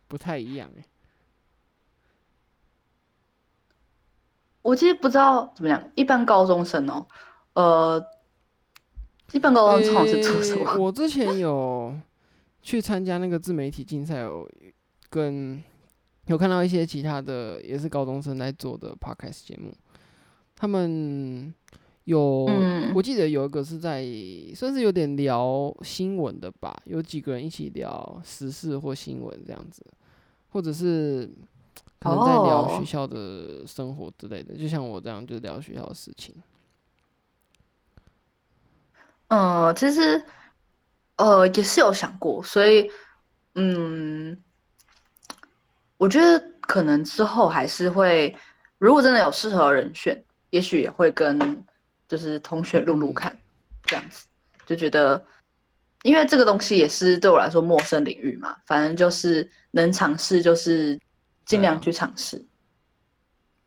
[0.06, 0.84] 不太一样哎。
[4.62, 7.06] 我其实不知道怎么讲，一般高中生哦，
[7.54, 8.06] 呃，
[9.32, 10.70] 一般高中生是做什么？
[10.70, 11.94] 欸，我之前有
[12.62, 14.48] 去参加那个自媒体竞赛，有
[15.10, 15.62] 跟
[16.26, 19.72] 有看到一些其他的也是高中生在做的 podcast 节目，
[20.54, 21.54] 他们
[22.04, 24.04] 有，嗯、我记得有一个是在
[24.54, 29.84] 算是有点聊新闻的吧，有几个人一起聊时事或新闻这样子，
[30.50, 31.30] 或者是。
[31.98, 34.60] 可能在聊学校的生活之类的，oh.
[34.60, 36.32] 就像我这样，就聊学校的事情。
[39.28, 40.22] 嗯，其实，
[41.16, 42.90] 呃，也是有想过，所以，
[43.54, 44.36] 嗯，
[45.96, 48.34] 我觉得可能之后还是会，
[48.78, 51.64] 如果真的有适合的人选，也许也会跟
[52.08, 53.36] 就是同学录录看，
[53.84, 54.26] 这样子，
[54.64, 55.24] 就觉得，
[56.02, 60.98] 因为这个东西也是对我来说陌生领域嘛，反正就是能尝试就是。
[61.46, 62.44] 尽量去尝试。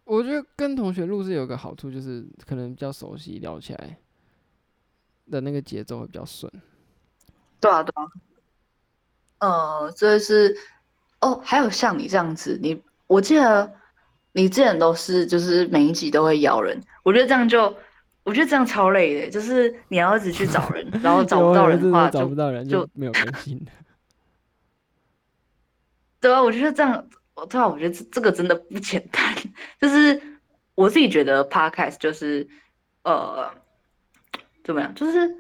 [0.04, 3.98] 我觉得跟同学录是有个好处，就是可能比较熟悉，聊起来
[5.30, 6.52] 的那个节奏会比较顺。
[7.60, 8.04] 对啊，对啊。
[9.40, 10.58] 呃，这是
[11.22, 13.72] 哦，还有像你这样子，你我记得
[14.34, 17.74] 你之前都是就是每一集都会邀人，我觉得这样就
[18.24, 23.72] 我觉得这样超累的，就是你要一直去找人，然后找不到人的话就，找不到人就没有更新的。
[26.22, 27.08] 对啊，我觉得这样。
[27.50, 29.34] 对啊，我觉得这这个真的不简单。
[29.80, 30.22] 就是
[30.76, 32.46] 我自己觉得 podcast 就是
[33.04, 33.50] 呃
[34.70, 35.36] 怎么样，就是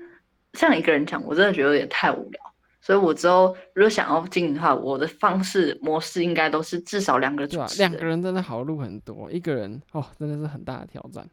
[0.54, 2.42] 像一个人讲，我真的觉得有点太无聊。
[2.82, 7.50] 所以我之后如果想要经营的话，我的方式模式应该都是至少两个人。
[7.52, 11.30] 对啊，两个人真的好录很多，一个人哦真的是很大的挑战。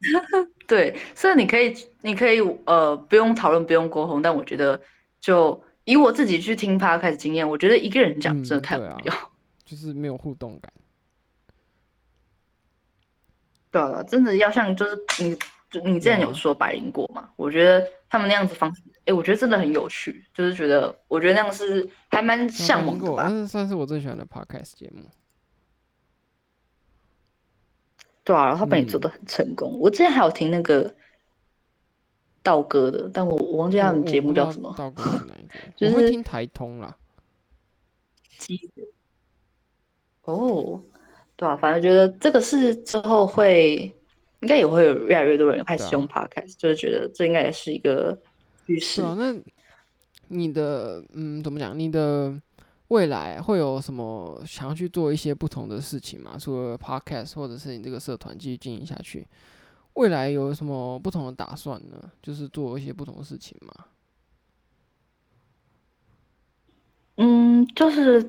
[0.68, 4.78] 对，所以你可以你可以呃不用讨论，不用沟通，但我觉得
[5.18, 5.64] 就。
[5.84, 9.28] 以我自己去听 Podcast 经验，我觉得一个人讲真的太无聊，嗯啊，
[9.64, 10.72] 就是没有互动感。
[13.72, 15.36] 对啊，真的要像就是你，
[15.80, 17.32] 你之前有说白灵果嘛，嗯？
[17.36, 23.28] 我觉得他们那样子方式，哎，我觉得真的很有趣，就是觉得我觉得那样是还蛮向往的吧。
[23.28, 25.04] 那算是我最喜欢的 Podcast 节目。
[28.24, 29.78] 对啊，然后他把你做的很成功，嗯。
[29.80, 30.94] 我之前还有听那个。
[32.44, 34.74] 道哥的，但我我忘记他们节目叫什么。
[34.76, 35.54] 道哥是哪一个？
[35.76, 36.96] 就是听台通啦。
[40.26, 40.82] 哦，
[41.36, 43.94] 对啊，反正觉得这个是之后会，
[44.42, 48.16] 应该也会有越来越多人开始用 Podcast，、啊、就是觉得这应该也是一个
[48.66, 49.00] 趋势。
[49.00, 49.34] 啊，那
[50.28, 51.78] 你的嗯，怎么讲？
[51.78, 52.34] 你的
[52.88, 56.36] 未来会有什么想要去做一些不同的事情吗？
[56.38, 59.26] 除了 Podcast，或者是你这个社团继续经营下去？
[59.94, 62.10] 未来有什么不同的打算呢？
[62.22, 63.72] 就是做一些不同的事情吗？
[67.18, 68.26] 嗯，就是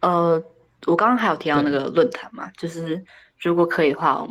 [0.00, 0.40] 呃，
[0.86, 3.02] 我刚刚还有提到那个论坛嘛，就是
[3.40, 4.28] 如果可以的话，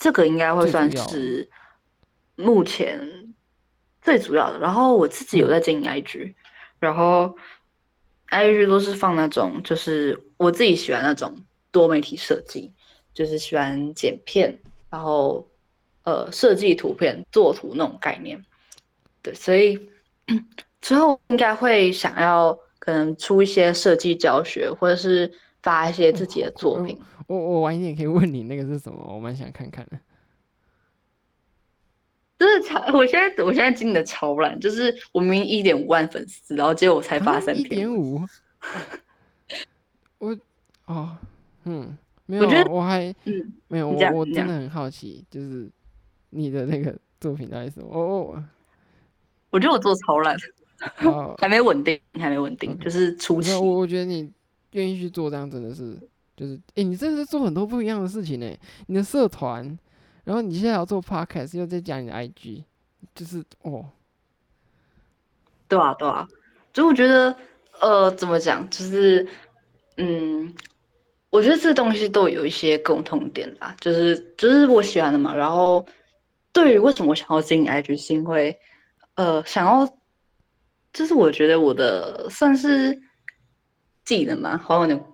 [0.00, 1.48] 这个应该会算是
[2.34, 3.32] 目前
[4.02, 4.58] 最主要的。
[4.58, 6.34] 然后我自己有在经营 IG，、嗯、
[6.80, 7.36] 然后
[8.30, 11.36] IG 都是放那种，就是我自己喜欢那种
[11.70, 12.72] 多媒体设计，
[13.14, 14.58] 就是喜欢剪片，
[14.90, 15.46] 然后。
[16.02, 18.42] 呃，设计图片、做图那种概念，
[19.20, 19.78] 对，所以
[20.80, 25.30] 之后应该会想要可能出一些设计教学，或者是
[25.62, 26.98] 发一些自己的作品。
[27.34, 29.98] 我我晚一点可以问你那个是什么，我蛮想看看的。
[32.38, 37.64] 真的超，我现在我现在经营的超烂，就是我明明一点五万粉丝，然后结果我才发三篇。
[37.66, 38.20] 一点五？
[40.18, 40.36] 我
[40.86, 41.16] 哦，
[41.64, 45.70] 嗯，没有，我觉得我还嗯没有，我我真的很好奇，就是。
[46.32, 47.88] 你的那个作品到底是什么？
[47.92, 48.40] 哦，
[49.50, 50.36] 我觉得我做超烂，
[51.38, 53.52] 还没稳定，还没稳定，就是初期。
[53.54, 54.30] 我我觉得你
[54.70, 55.98] 愿意去做这样，真的是，
[56.40, 58.50] 就是，哎、你真的是做很多不一样的事情呢。
[58.86, 59.78] 你的社团，
[60.24, 62.64] 然后你现在要做 podcast，又在讲你的 IG，
[63.14, 63.84] 就是哦，
[65.68, 66.26] 对啊，对啊，
[66.72, 67.36] 所以我觉得，
[67.80, 69.28] 呃，怎么讲，就是，
[69.98, 70.54] 嗯，
[71.28, 75.86] 我觉得这东西都有一些共同点啦，就是，就是我喜欢的嘛，然后。
[76.52, 78.58] 对于为什么我想要经营 IG，是因为，
[79.14, 79.86] 呃，想要，
[80.92, 83.00] 就是我觉得我的算是
[84.04, 85.10] 技能嘛，好像有点，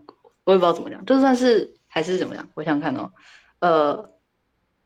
[0.47, 3.13] 我也不知道怎么讲，就算是还是怎么样，我想看哦，
[3.59, 4.11] 呃，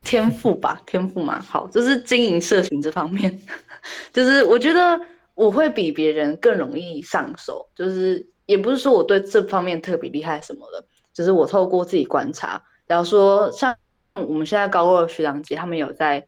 [0.03, 3.41] 天赋吧，天赋嘛，好，就是经营社群这方面，
[4.13, 5.01] 就是我觉得
[5.35, 10.85] 我会比别人更容易上手，就是也不是说我对这方面特别厉害什么的，
[11.15, 13.77] 只是我透过自己观察，然后说像
[14.15, 16.27] 我们现在高二学长姐他们有在。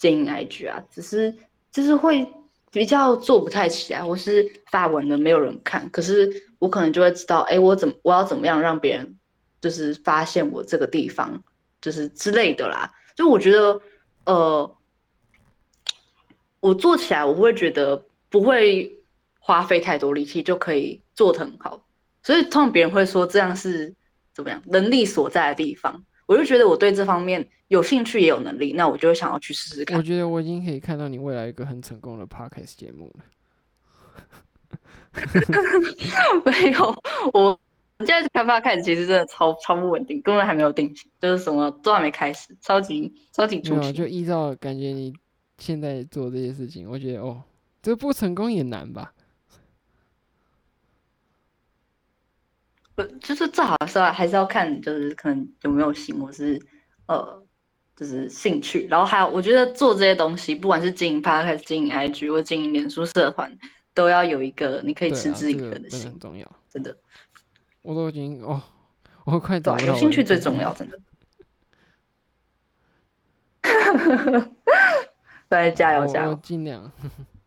[0.00, 1.34] 经营 IG 啊，只是
[1.72, 2.24] 就是会
[2.70, 9.18] 比较做不太起来，或是发文的没有人看，可是我可能就会知道，哎，我怎么我要怎么样让别人
[9.60, 11.42] 就是发现我这个地方，
[11.80, 12.92] 就是之类的啦。
[13.16, 13.80] 就我觉得，
[14.26, 14.76] 呃，
[16.60, 18.98] 我做起来我会觉得不会
[19.38, 21.84] 花费太多力气就可以做得很好，
[22.22, 23.94] 所以通常别人会说这样是
[24.34, 27.44] 怎么样能力所在的地方，我就觉得我对这方面。
[27.68, 29.98] 有兴趣也有能力，那我就想要去试试看。
[29.98, 33.24] 我觉得我已经可以看到你未来一个很成功的 podcast 节目了。
[36.46, 37.02] 没有，
[37.34, 37.60] 我
[37.98, 43.92] 现在开发开始其实真的超超不稳定，根本还没有定型，就是什么都还没开始，超级超级初期。
[43.92, 45.12] 就依照感觉你
[45.58, 47.42] 现在做这些事情，我觉得哦，
[47.82, 49.12] 这不成功也难吧？
[52.98, 56.60] 不，就是最好的时候还是要看，就是可能有没有心，或是
[57.06, 57.44] 呃。
[57.98, 63.52] 就是兴趣，然后还有，我觉得做这些东西，不管是经营 Podcast 还是经营 IG 或经营脸书社团，
[63.92, 66.48] 都要有一个你可以持之以恒的心，这个、很重要。
[66.70, 66.96] 真的，
[67.82, 68.62] 我都已经哦，
[69.24, 69.82] 我快到了。
[69.84, 71.00] 有兴趣最重要，真的。
[75.48, 76.92] 对，加油加油，尽量。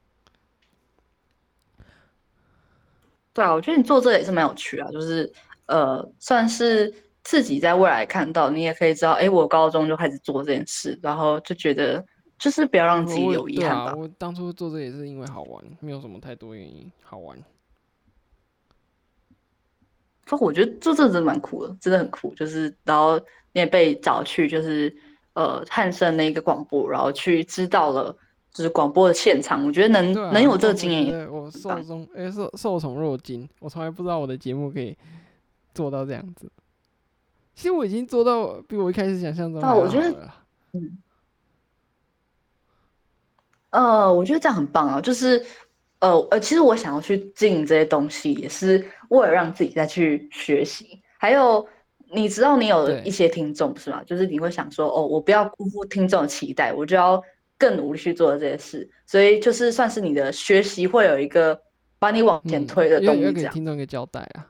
[3.34, 5.32] 对啊，我觉得你做这个也是蛮有趣啊，就是
[5.66, 6.94] 呃，算是。
[7.24, 12.04] 自己在未来看到，你也可以知道，哎，我高中就开始做这件事，然后就觉得，
[12.40, 13.94] 就是不要让自己有遗憾吧。
[13.96, 17.38] 我，当初做这也是因为好玩，没有什么太多原因，好玩。
[20.26, 22.34] 不过我觉得做这真的蛮酷的，真的很酷。
[22.34, 23.20] 就是然后
[23.54, 24.92] 你也被找去，就是
[25.34, 28.18] 呃汉声那个广播，然后去知道了
[28.54, 29.66] 就是广播的现场。
[29.66, 33.47] 我觉得能、啊、能有这个经验，对我受宠哎受受宠若惊。
[33.60, 34.97] 我从来不知道我的节目可以
[35.74, 36.52] 做到这样子。
[37.54, 39.82] 其实我已经做到比我一开始想象中好了。
[39.82, 40.30] 我觉得，
[40.74, 40.97] 嗯，
[43.72, 45.02] 呃，我觉得这样很棒啊。
[45.02, 45.45] 就是，
[45.99, 51.02] 呃呃，其实我想要去经营这些东西，也是为了让自己再去学习。
[51.18, 51.68] 还有，
[52.14, 54.02] 你知道你有一些听众是吧？
[54.08, 57.22] 就是你会想说，哦，我不要辜负听众的期待，我就要
[57.62, 58.89] 更努力去做这些事。
[59.05, 61.62] 所以，就是算是你的学习会有一个
[61.99, 63.53] 把你往前推的动力，这样。
[63.53, 64.47] 听众一个交代啊。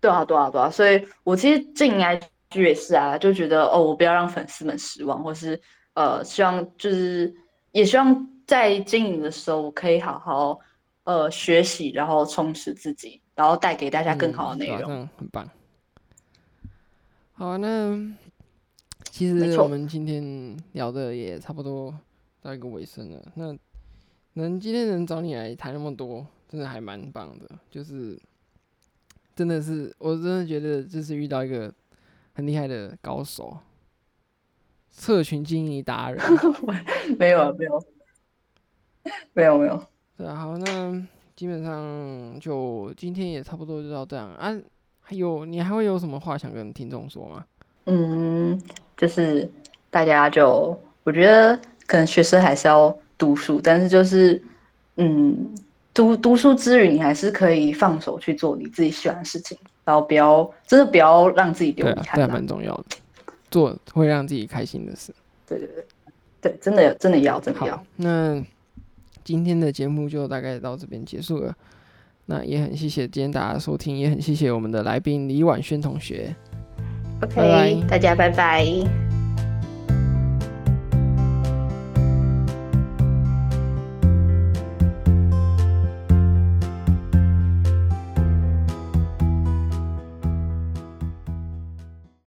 [0.00, 2.22] 对啊，对啊，对啊，所以我其实进 IG
[2.52, 5.60] 也是啊，就觉得哦，我不要让粉丝们失望，或是
[5.94, 7.34] 呃，希望就是
[7.72, 10.60] 也希望在经营的时候，我可以好好
[11.02, 15.50] 呃学习，然后充实自己，然后带给大家更好的内容，嗯，很棒。
[17.32, 17.98] 好，那
[19.18, 21.92] 其实我们今天聊的也差不多
[22.40, 23.32] 到一个尾声了。
[23.34, 23.52] 那
[24.34, 28.16] 能今天能找你来谈那么多，真的还蛮棒的，就是。
[29.34, 31.72] 真的是，我真的觉得这是遇到一个
[32.32, 33.58] 很厉害的高手，
[34.92, 36.24] 社群经营达人。
[37.18, 37.84] 没有啊，没有，
[39.32, 39.84] 没有，没有。
[40.16, 44.56] 对啊，好，那基本上就今天也差不多就到这样啊。
[45.00, 47.44] 还有，你还会有什么话想跟听众说吗？
[47.88, 48.62] 嗯，
[48.96, 49.50] 就是
[49.90, 54.40] 大家就，我觉得可能学生还是要读书，但是就是，
[54.96, 55.54] 嗯。
[55.94, 62.14] 读读书之余，你还是可以放手去做你自己喜欢的事情，然后不要真的不要让自己丢遗憾。
[62.14, 62.84] 对啊，这蛮重要的，
[63.50, 65.12] 做会让自己开心的事。
[65.44, 65.84] 对对对，
[66.40, 67.84] 对，真的真的要真的要。
[67.96, 68.40] 那
[69.24, 71.52] 今天的节目就大概到这边结束了。
[72.26, 76.32] 那也很谢谢今天大家的收听，也很谢谢我们的来宾李婉萱同学。
[77.20, 79.07] OK，拜拜大家拜拜。